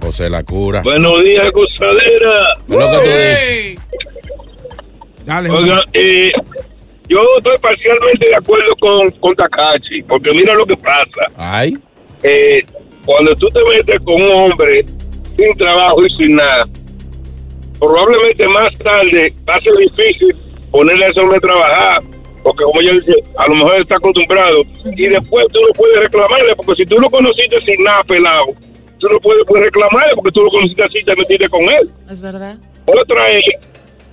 José 0.02 0.30
la 0.30 0.44
cura. 0.44 0.82
Buenos 0.84 1.24
días, 1.24 1.46
gozadera. 1.54 2.58
¿Qué 2.68 2.74
es 2.74 2.80
lo 2.80 2.90
que 2.90 2.98
tú 2.98 3.04
dices? 3.04 3.50
Ey. 3.50 3.76
Dale, 5.26 5.50
José. 5.50 5.64
Oiga, 5.70 5.84
eh, 5.94 6.32
yo 7.08 7.20
estoy 7.38 7.58
parcialmente 7.60 8.28
de 8.28 8.36
acuerdo 8.36 8.76
con, 8.80 9.12
con 9.20 9.36
Takachi, 9.36 10.02
porque 10.08 10.32
mira 10.32 10.54
lo 10.56 10.66
que 10.66 10.76
pasa. 10.78 11.32
Ay. 11.38 11.78
Eh, 12.24 12.64
cuando 13.06 13.36
tú 13.36 13.48
te 13.50 13.60
metes 13.70 14.00
con 14.04 14.22
un 14.22 14.32
hombre 14.32 14.84
sin 15.36 15.56
trabajo 15.58 16.06
y 16.06 16.10
sin 16.16 16.36
nada, 16.36 16.66
probablemente 17.82 18.48
más 18.48 18.72
tarde 18.78 19.34
va 19.50 19.56
a 19.56 19.60
ser 19.60 19.74
difícil 19.76 20.36
ponerle 20.70 21.06
a 21.06 21.10
ese 21.10 21.20
hombre 21.20 21.38
a 21.38 21.42
trabajar, 21.42 22.04
porque 22.44 22.64
como 22.64 22.80
ella 22.80 22.94
dice, 22.94 23.14
a 23.38 23.48
lo 23.48 23.56
mejor 23.56 23.76
está 23.82 23.96
acostumbrado, 23.96 24.62
y 24.86 25.08
después 25.08 25.48
tú 25.52 25.60
no 25.60 25.74
puedes 25.74 26.04
reclamarle, 26.04 26.56
porque 26.56 26.76
si 26.76 26.86
tú 26.86 26.96
lo 26.98 27.10
conociste 27.10 27.60
sin 27.62 27.84
nada 27.84 28.04
pelado, 28.04 28.46
tú 29.00 29.10
no 29.10 29.20
puedes, 29.20 29.44
puedes 29.48 29.66
reclamarle, 29.66 30.14
porque 30.16 30.32
tú 30.32 30.44
lo 30.44 30.50
conociste 30.52 30.84
así 30.84 31.00
y 31.00 31.04
te 31.04 31.16
metiste 31.16 31.50
con 31.50 31.64
él. 31.64 31.90
Es 32.10 32.22
verdad. 32.22 32.56
Otra 32.86 33.32
es 33.32 33.44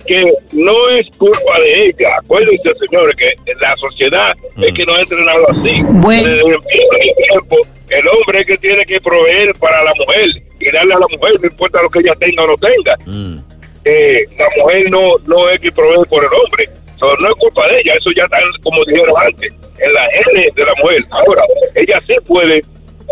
que 0.07 0.33
no 0.53 0.89
es 0.89 1.05
culpa 1.17 1.59
de 1.61 1.87
ella. 1.87 2.17
Acuérdense, 2.17 2.71
señores, 2.75 3.15
que 3.15 3.31
la 3.61 3.75
sociedad 3.75 4.35
es 4.57 4.73
que 4.73 4.85
nos 4.85 4.97
ha 4.97 5.01
entrenado 5.01 5.45
así. 5.51 5.81
Bueno. 5.83 6.27
Desde 6.27 6.49
el 6.49 6.61
tiempo, 6.61 7.57
el 7.89 8.07
hombre 8.07 8.39
es 8.39 8.45
que 8.47 8.57
tiene 8.57 8.85
que 8.85 8.99
proveer 8.99 9.53
para 9.59 9.83
la 9.83 9.93
mujer 9.93 10.29
y 10.59 10.71
darle 10.71 10.93
a 10.95 10.99
la 10.99 11.07
mujer, 11.07 11.39
no 11.39 11.47
importa 11.47 11.81
lo 11.83 11.89
que 11.89 11.99
ella 11.99 12.15
tenga 12.15 12.43
o 12.43 12.47
no 12.47 12.57
tenga. 12.57 12.97
Mm. 13.05 13.58
Eh, 13.85 14.25
la 14.37 14.47
mujer 14.61 14.89
no, 14.89 15.17
no 15.25 15.49
es 15.49 15.59
que 15.59 15.71
provee 15.71 16.05
por 16.09 16.23
el 16.23 16.29
hombre. 16.33 16.69
So, 16.99 17.15
no 17.17 17.29
es 17.29 17.35
culpa 17.35 17.65
de 17.67 17.79
ella, 17.79 17.93
eso 17.97 18.09
ya 18.15 18.23
está, 18.23 18.37
como 18.61 18.83
dijeron 18.83 19.13
antes, 19.25 19.53
en 19.79 19.93
la 19.93 20.01
genes 20.11 20.53
de 20.53 20.65
la 20.65 20.73
mujer. 20.83 21.05
Ahora, 21.11 21.43
ella 21.75 22.01
sí 22.05 22.13
puede, 22.27 22.61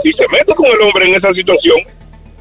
si 0.04 0.12
se 0.12 0.24
mete 0.30 0.54
con 0.54 0.66
el 0.66 0.82
hombre 0.82 1.06
en 1.06 1.16
esa 1.16 1.32
situación, 1.34 1.78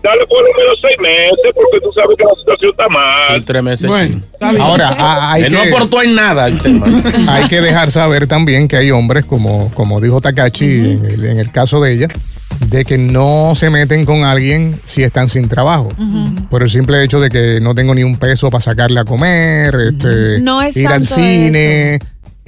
dale 0.03 0.27
por 0.27 0.43
lo 0.43 0.53
menos 0.59 0.79
seis 0.83 0.99
meses, 0.99 1.55
porque 1.55 1.81
tú 1.81 1.93
sabes 1.93 2.17
que 2.17 2.25
la 2.25 2.35
situación 2.35 2.71
está 2.73 2.89
mal. 2.89 3.37
Sí, 3.37 3.41
tres 3.43 3.63
meses. 3.63 3.89
Bueno. 3.89 4.21
Ahora, 4.61 5.33
hay 5.33 5.45
Él 5.45 5.53
no 5.53 5.63
que, 5.63 5.69
aportó 5.69 6.03
en 6.03 6.15
nada 6.17 6.49
el 6.49 6.61
tema. 6.61 6.87
hay 7.29 7.49
que 7.49 7.61
dejar 7.61 7.93
saber 7.93 8.27
también 8.27 8.67
que 8.67 8.77
hay 8.77 8.91
hombres, 8.91 9.25
como, 9.25 9.73
como 9.73 10.01
dijo 10.01 10.21
Takachi 10.21 10.65
en, 10.65 11.05
el, 11.05 11.25
en 11.27 11.39
el 11.39 11.53
caso 11.53 11.81
de 11.81 11.93
ella, 11.93 12.09
de 12.69 12.85
que 12.85 12.99
no 12.99 13.55
se 13.55 13.71
meten 13.71 14.05
con 14.05 14.25
alguien 14.25 14.81
si 14.85 15.03
están 15.03 15.29
sin 15.31 15.49
trabajo. 15.49 15.89
Por 16.51 16.63
el 16.63 16.71
simple 16.71 17.03
hecho 17.03 17.21
de 17.21 17.29
que 17.29 17.61
no 17.61 17.75
tengo 17.75 17.95
ni 17.95 18.03
un 18.03 18.17
peso 18.17 18.51
para 18.51 18.63
sacarle 18.63 19.01
a 19.01 19.05
comer, 19.05 19.75
este, 19.75 20.41
No 20.41 20.63
es 20.63 20.77
ir 20.77 20.89
al 20.89 21.07
cine. 21.07 21.99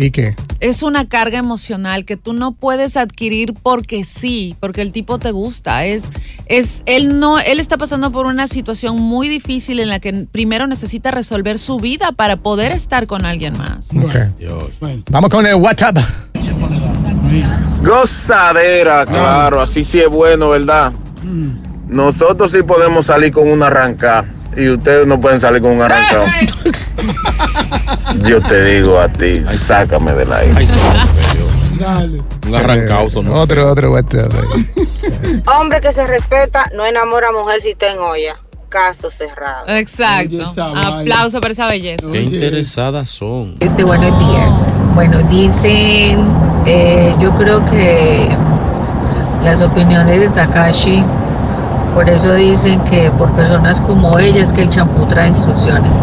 ¿Y 0.01 0.13
qué? 0.13 0.37
Es 0.61 0.85
una 0.85 1.09
carga 1.09 1.41
emocional 1.41 2.05
que 2.05 2.17
tú 2.17 2.33
no 2.33 2.53
puedes 2.53 2.97
adquirir 2.97 3.53
porque 3.53 4.05
sí, 4.05 4.55
porque 4.61 4.81
el 4.81 4.93
tipo 4.93 5.19
te 5.19 5.33
gusta. 5.33 5.85
Es, 5.87 6.11
es, 6.47 6.83
él 6.87 7.19
no, 7.19 7.41
él 7.41 7.59
está 7.59 7.77
pasando 7.79 8.13
por 8.13 8.27
una 8.27 8.47
situación 8.47 8.97
muy 8.97 9.29
difícil 9.29 9.81
en 9.81 9.89
la 9.89 9.99
que 9.99 10.27
primero 10.31 10.69
necesita 10.69 11.11
resolver 11.11 11.59
su 11.59 11.79
vida 11.79 12.13
para 12.13 12.37
poder 12.37 12.71
estar 12.71 13.09
con 13.09 13.25
alguien 13.25 13.59
más. 13.59 13.89
Ok. 13.93 14.39
Dios. 14.39 14.71
Vamos 15.11 15.31
con 15.31 15.45
el 15.47 15.57
WhatsApp. 15.57 15.99
Gozadera, 17.83 19.07
claro, 19.07 19.61
así 19.61 19.85
sí 19.85 20.01
es 20.01 20.09
bueno, 20.09 20.51
¿verdad? 20.51 20.93
Nosotros 21.87 22.53
sí 22.53 22.63
podemos 22.63 23.07
salir 23.07 23.33
con 23.33 23.49
una 23.49 23.67
arranca 23.69 24.25
y 24.57 24.69
ustedes 24.69 25.07
no 25.07 25.21
pueden 25.21 25.41
salir 25.41 25.63
con 25.63 25.73
un 25.73 25.83
arrancado. 25.83 26.25
Yo 28.27 28.41
te 28.43 28.65
digo 28.65 28.99
a 28.99 29.09
ti, 29.09 29.41
sácame 29.41 30.13
del 30.13 30.33
aire. 30.33 30.67
Dale. 31.79 32.23
Un 32.47 32.55
arrancado 32.57 33.09
son 33.09 33.29
Otro, 33.29 33.71
otro 33.71 33.93
WhatsApp. 33.93 34.33
ahí. 34.35 35.43
Hombre 35.59 35.81
que 35.81 35.93
se 35.93 36.07
respeta 36.07 36.69
no 36.75 36.85
enamora 36.85 37.29
a 37.29 37.33
mujer 37.33 37.63
si 37.63 37.71
está 37.71 37.93
en 37.93 37.99
olla. 38.01 38.37
Caso 38.69 39.11
cerrado. 39.11 39.67
Exacto. 39.69 40.45
Aplauso 40.75 41.41
por 41.41 41.53
esa 41.53 41.67
belleza. 41.69 42.07
Qué 42.11 42.21
interesadas 42.21 43.09
son. 43.09 43.57
Este, 43.61 43.83
buenos 43.85 44.19
días. 44.19 44.55
Bueno, 44.99 45.19
dicen, 45.31 46.27
eh, 46.67 47.15
yo 47.21 47.31
creo 47.35 47.65
que 47.67 48.29
las 49.45 49.63
opiniones 49.63 50.19
de 50.19 50.29
Takashi 50.31 51.05
Por 51.95 52.09
eso 52.09 52.35
dicen 52.35 52.81
que 52.81 53.09
por 53.13 53.31
personas 53.31 53.81
como 53.81 54.19
ellas 54.19 54.53
que 54.53 54.63
el 54.63 54.71
champú 54.71 55.07
trae 55.07 55.29
instrucciones. 55.29 55.95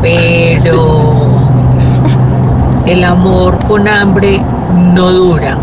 Pero 0.00 1.24
el 2.86 3.02
amor 3.02 3.58
con 3.66 3.88
hambre 3.88 4.40
no 4.94 5.10
dura. 5.10 5.58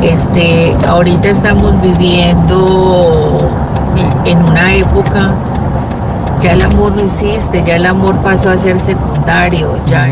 Este, 0.00 0.74
ahorita 0.88 1.28
estamos 1.28 1.78
viviendo 1.82 3.50
en 4.24 4.42
una 4.42 4.76
época, 4.76 5.32
ya 6.40 6.52
el 6.52 6.62
amor 6.62 6.96
no 6.96 7.02
existe, 7.04 7.62
ya 7.66 7.76
el 7.76 7.86
amor 7.86 8.20
pasó 8.22 8.50
a 8.50 8.58
ser 8.58 8.78
secundario, 8.80 9.78
ya. 9.86 10.08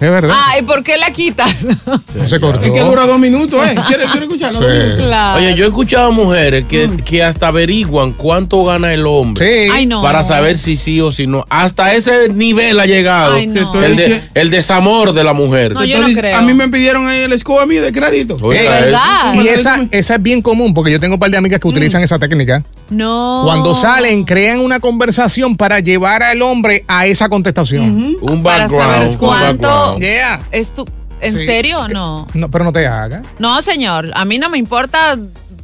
Es 0.00 0.10
verdad. 0.10 0.34
Ay, 0.46 0.62
¿por 0.62 0.82
qué 0.82 0.96
la 0.96 1.10
quitas? 1.12 1.54
No 2.14 2.26
se 2.26 2.40
cortó. 2.40 2.64
Es 2.64 2.72
que 2.72 2.80
dura 2.80 3.04
dos 3.06 3.18
minutos, 3.18 3.60
¿eh? 3.66 3.74
¿Quieres, 3.86 4.10
quieres 4.10 4.22
escucharlo? 4.22 4.60
Sí. 4.60 4.96
Claro. 4.96 5.38
Oye, 5.38 5.54
yo 5.54 5.64
he 5.66 5.68
escuchado 5.68 6.10
mujeres 6.12 6.64
que, 6.66 6.88
que 7.04 7.22
hasta 7.22 7.48
averiguan 7.48 8.12
cuánto 8.12 8.64
gana 8.64 8.94
el 8.94 9.06
hombre 9.06 9.44
Sí. 9.66 9.70
Ay, 9.70 9.84
no. 9.86 10.00
para 10.02 10.22
saber 10.22 10.58
si 10.58 10.76
sí 10.76 11.00
o 11.02 11.10
si 11.10 11.26
no. 11.26 11.44
Hasta 11.50 11.92
ese 11.94 12.30
nivel 12.30 12.80
ha 12.80 12.86
llegado 12.86 13.34
Ay, 13.34 13.46
no. 13.46 13.74
el, 13.84 13.96
de- 13.96 14.22
el 14.34 14.50
desamor 14.50 15.12
de 15.12 15.22
la 15.22 15.34
mujer. 15.34 15.72
No, 15.74 15.84
yo 15.84 16.00
no 16.00 16.08
creo. 16.18 16.38
A 16.38 16.40
mí 16.42 16.54
me 16.54 16.68
pidieron 16.68 17.10
el 17.10 17.38
score 17.38 17.62
a 17.62 17.66
mí 17.66 17.74
de 17.76 17.92
crédito. 17.92 18.36
Eh, 18.54 18.66
¿Verdad? 18.68 19.34
Y 19.34 19.48
esa, 19.48 19.86
esa 19.90 20.14
es 20.14 20.22
bien 20.22 20.40
común 20.40 20.72
porque 20.72 20.92
yo 20.92 20.98
tengo 20.98 21.14
un 21.16 21.20
par 21.20 21.30
de 21.30 21.36
amigas 21.36 21.60
que 21.60 21.68
utilizan 21.68 22.02
esa 22.02 22.18
técnica. 22.18 22.62
No. 22.90 23.42
Cuando 23.44 23.74
salen, 23.74 24.24
crean 24.24 24.60
una 24.60 24.80
conversación 24.80 25.56
para 25.56 25.80
llevar 25.80 26.22
al 26.22 26.42
hombre 26.42 26.84
a 26.88 27.06
esa 27.06 27.28
contestación. 27.28 28.16
Un 28.20 28.42
Para 28.42 28.68
saber 28.68 28.86
background. 28.86 29.18
cuánto 29.18 29.68
background. 29.68 30.00
Yeah. 30.02 30.40
es 30.50 30.72
tu... 30.74 30.84
¿En 31.22 31.38
Sí. 31.38 31.44
serio 31.44 31.80
o 31.80 31.88
no? 31.88 32.26
No, 32.34 32.50
pero 32.50 32.64
no 32.64 32.72
te 32.72 32.86
hagas. 32.86 33.22
No, 33.38 33.60
señor. 33.62 34.10
A 34.14 34.24
mí 34.24 34.38
no 34.38 34.48
me 34.48 34.56
importa 34.58 35.18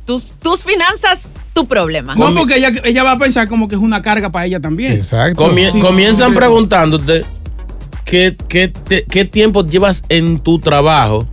tus, 0.04 0.32
tus 0.34 0.62
finanzas, 0.62 1.30
tu 1.54 1.66
problema. 1.66 2.14
No, 2.14 2.32
porque 2.34 2.56
ella, 2.58 2.70
ella 2.84 3.02
va 3.02 3.12
a 3.12 3.18
pensar 3.18 3.48
como 3.48 3.66
que 3.66 3.74
es 3.74 3.80
una 3.80 4.02
carga 4.02 4.30
para 4.30 4.44
ella 4.44 4.60
también. 4.60 4.92
Exacto. 4.92 5.50
Sí. 5.56 5.78
comienzan 5.80 6.34
preguntándote 6.34 7.24
qué, 8.04 8.36
qué, 8.48 8.68
te- 8.68 9.04
qué 9.04 9.24
tiempo 9.24 9.64
llevas 9.64 10.04
en 10.10 10.38
tu 10.38 10.58
trabajo. 10.58 11.26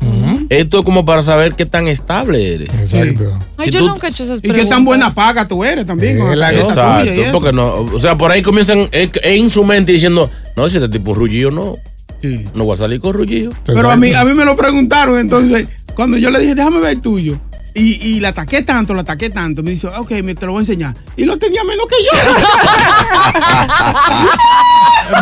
Esto 0.59 0.79
es 0.79 0.85
como 0.85 1.05
para 1.05 1.21
saber 1.23 1.53
qué 1.55 1.65
tan 1.65 1.87
estable 1.87 2.55
eres. 2.55 2.69
Exacto. 2.73 3.37
Ay, 3.57 3.65
Si 3.65 3.71
yo 3.71 3.79
tú- 3.79 3.87
nunca 3.87 4.07
he 4.07 4.09
hecho 4.11 4.23
esas 4.23 4.39
Y 4.39 4.41
preguntas. 4.41 4.65
qué 4.65 4.69
tan 4.69 4.85
buena 4.85 5.13
paga 5.13 5.47
tú 5.47 5.63
eres 5.63 5.85
también. 5.85 6.19
Es 6.21 6.37
la 6.37 6.53
y 6.53 6.57
Exacto, 6.57 7.21
porque 7.31 7.51
no, 7.53 7.75
o 7.93 7.99
sea, 7.99 8.17
por 8.17 8.31
ahí 8.31 8.41
comienzan 8.41 8.87
eh, 8.91 9.09
en 9.23 9.49
su 9.49 9.63
mente 9.63 9.91
diciendo, 9.91 10.29
no, 10.55 10.69
si 10.69 10.77
este 10.77 10.89
tipo 10.89 11.11
es 11.11 11.17
rullillo, 11.17 11.51
no, 11.51 11.77
Sí. 12.21 12.45
no 12.55 12.63
voy 12.65 12.75
a 12.75 12.77
salir 12.77 12.99
con 12.99 13.13
rullillo. 13.13 13.49
Pero 13.65 13.89
a 13.89 13.95
mí, 13.97 14.13
a 14.13 14.23
mí 14.23 14.33
me 14.33 14.45
lo 14.45 14.55
preguntaron, 14.55 15.19
entonces, 15.19 15.67
cuando 15.95 16.17
yo 16.17 16.29
le 16.31 16.39
dije, 16.39 16.55
déjame 16.55 16.79
ver 16.79 16.91
el 16.91 17.01
tuyo. 17.01 17.39
Y, 17.75 17.93
y 18.15 18.19
la 18.19 18.29
ataqué 18.29 18.61
tanto, 18.61 18.93
la 18.93 19.01
ataqué 19.01 19.29
tanto. 19.31 19.63
Me 19.63 19.71
dice, 19.71 19.87
ok, 19.87 20.11
me, 20.23 20.35
te 20.35 20.45
lo 20.45 20.51
voy 20.51 20.59
a 20.59 20.61
enseñar. 20.61 20.93
Y 21.17 21.25
lo 21.25 21.37
tenía 21.39 21.63
menos 21.63 21.87
que 21.87 21.95
yo. 22.03 22.11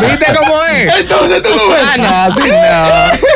¿Viste 0.00 0.26
cómo 0.38 0.52
es? 0.70 1.00
Entonces 1.00 1.42
tú 1.42 1.48
no 1.56 1.68
ves. 1.74 1.82
Ah, 1.82 1.96
no, 1.98 2.08
así 2.34 2.48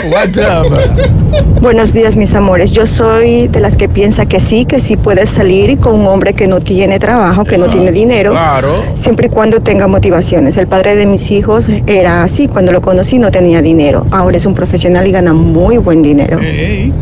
no. 0.05 0.11
What's 0.11 0.39
up? 0.39 1.61
Buenos 1.61 1.93
días, 1.93 2.15
mis 2.17 2.35
amores. 2.35 2.73
Yo 2.73 2.87
soy 2.87 3.49
de 3.49 3.61
las 3.61 3.77
que 3.77 3.89
piensa 3.89 4.27
que 4.27 4.39
sí, 4.41 4.65
que 4.67 4.81
sí 4.81 4.97
puedes 4.97 5.31
salir 5.31 5.79
con 5.79 5.95
un 6.01 6.07
hombre 6.07 6.35
que 6.35 6.47
no 6.47 6.61
tiene 6.61 6.99
trabajo, 6.99 7.45
que 7.45 7.59
no 7.59 7.69
tiene 7.69 7.93
dinero, 7.93 8.31
Claro. 8.33 8.83
siempre 8.97 9.27
y 9.29 9.31
cuando 9.31 9.61
tenga 9.61 9.87
motivaciones. 9.87 10.57
El 10.57 10.67
padre 10.69 10.95
de 10.97 11.07
mis 11.07 11.31
hijos 11.31 11.67
era 11.87 12.23
así, 12.23 12.49
cuando 12.49 12.73
lo 12.73 12.81
conocí 12.83 13.19
no 13.19 13.31
tenía 13.31 13.63
dinero. 13.63 14.07
Ahora 14.11 14.37
es 14.37 14.47
un 14.47 14.55
profesional 14.55 15.07
y 15.07 15.13
gana 15.13 15.33
muy 15.33 15.79
buen 15.79 16.03
dinero. 16.03 16.39
Ey. 16.41 16.93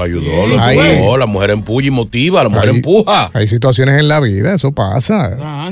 Lo 0.00 0.04
ayudó, 0.04 0.46
lo 0.46 0.58
Ahí. 0.58 0.78
empujó. 0.78 1.18
La 1.18 1.26
mujer 1.26 1.50
empuja 1.50 1.86
y 1.86 1.90
motiva, 1.90 2.42
la 2.42 2.48
mujer 2.48 2.70
Ahí. 2.70 2.76
empuja. 2.76 3.30
Hay 3.34 3.46
situaciones 3.46 3.98
en 3.98 4.08
la 4.08 4.18
vida, 4.20 4.54
eso 4.54 4.72
pasa. 4.72 5.36
Ah. 5.42 5.68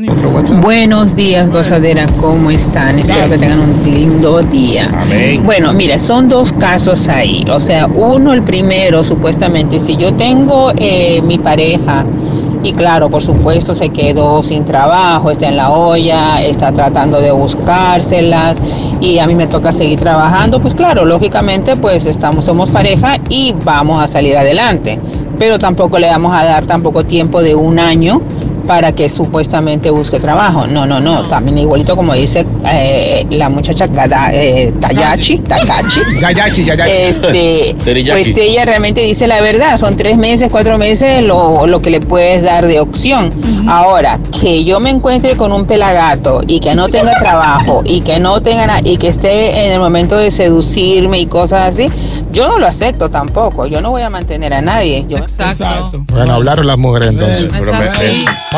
Buenos 0.60 1.16
días, 1.16 1.48
gozadera, 1.48 2.04
¿cómo 2.20 2.50
están? 2.50 2.98
Espero 2.98 3.30
que 3.30 3.38
tengan 3.38 3.60
un 3.60 3.82
lindo 3.82 4.42
día. 4.42 4.86
Amén. 4.92 5.42
Bueno, 5.46 5.72
mira, 5.72 5.96
son 5.96 6.28
dos 6.28 6.52
casos 6.52 7.08
ahí. 7.08 7.42
O 7.50 7.58
sea, 7.58 7.86
uno, 7.86 8.34
el 8.34 8.42
primero, 8.42 9.02
supuestamente, 9.02 9.78
si 9.78 9.96
yo 9.96 10.12
tengo 10.12 10.72
eh, 10.76 11.22
mi 11.22 11.38
pareja 11.38 12.04
y 12.62 12.72
claro, 12.72 13.08
por 13.08 13.22
supuesto, 13.22 13.74
se 13.74 13.88
quedó 13.88 14.42
sin 14.42 14.66
trabajo, 14.66 15.30
está 15.30 15.48
en 15.48 15.56
la 15.56 15.70
olla, 15.70 16.42
está 16.42 16.70
tratando 16.72 17.18
de 17.20 17.30
buscárselas 17.30 18.56
y 19.00 19.18
a 19.18 19.26
mí 19.26 19.34
me 19.34 19.46
toca 19.46 19.72
seguir 19.72 19.98
trabajando, 19.98 20.60
pues 20.60 20.74
claro, 20.74 21.04
lógicamente, 21.04 21.76
pues 21.76 22.06
estamos, 22.06 22.44
somos 22.44 22.70
pareja 22.70 23.18
y 23.28 23.54
vamos 23.64 24.02
a 24.02 24.06
salir 24.06 24.36
adelante. 24.36 24.98
Pero 25.38 25.58
tampoco 25.58 25.98
le 25.98 26.08
vamos 26.08 26.34
a 26.34 26.44
dar 26.44 26.66
tampoco 26.66 27.04
tiempo 27.04 27.42
de 27.42 27.54
un 27.54 27.78
año 27.78 28.20
para 28.68 28.92
que 28.92 29.08
supuestamente 29.08 29.88
busque 29.90 30.20
trabajo. 30.20 30.66
No, 30.66 30.84
no, 30.86 31.00
no. 31.00 31.22
También 31.22 31.56
igualito 31.58 31.96
como 31.96 32.12
dice 32.12 32.46
eh, 32.70 33.26
la 33.30 33.48
muchacha 33.48 33.86
Gada- 33.86 34.30
eh, 34.32 34.72
Tayachi, 34.80 35.38
Takachi. 35.38 36.00
Yayachi, 36.20 36.64
yayachi. 36.64 36.90
Este, 36.92 37.76
pues 38.12 38.28
ella 38.36 38.64
realmente 38.66 39.00
dice 39.00 39.26
la 39.26 39.40
verdad. 39.40 39.76
Son 39.78 39.96
tres 39.96 40.18
meses, 40.18 40.50
cuatro 40.52 40.76
meses 40.78 41.22
lo, 41.22 41.66
lo 41.66 41.80
que 41.82 41.88
le 41.90 42.00
puedes 42.00 42.42
dar 42.42 42.66
de 42.66 42.78
opción. 42.78 43.30
Ahora, 43.68 44.20
que 44.40 44.64
yo 44.64 44.80
me 44.80 44.90
encuentre 44.90 45.36
con 45.36 45.50
un 45.52 45.64
pelagato 45.66 46.42
y 46.46 46.60
que 46.60 46.74
no 46.74 46.88
tenga 46.88 47.18
trabajo 47.18 47.80
y 47.84 48.02
que 48.02 48.18
no 48.20 48.40
tenga 48.42 48.66
na- 48.66 48.80
y 48.84 48.98
que 48.98 49.08
esté 49.08 49.66
en 49.66 49.72
el 49.72 49.80
momento 49.80 50.16
de 50.18 50.30
seducirme 50.30 51.18
y 51.20 51.26
cosas 51.26 51.68
así, 51.68 51.88
yo 52.32 52.48
no 52.48 52.58
lo 52.58 52.66
acepto 52.66 53.08
tampoco. 53.10 53.66
Yo 53.66 53.80
no 53.80 53.90
voy 53.90 54.02
a 54.02 54.10
mantener 54.10 54.52
a 54.52 54.60
nadie. 54.60 55.06
Yo, 55.08 55.16
Exacto. 55.18 56.04
Bueno, 56.12 56.34
hablaron 56.34 56.66
las 56.66 56.76
mujeres 56.78 57.08
entonces. 57.10 57.48
Pero 57.50 57.72
me, 57.72 57.78
así. 57.78 58.24
me- 58.52 58.57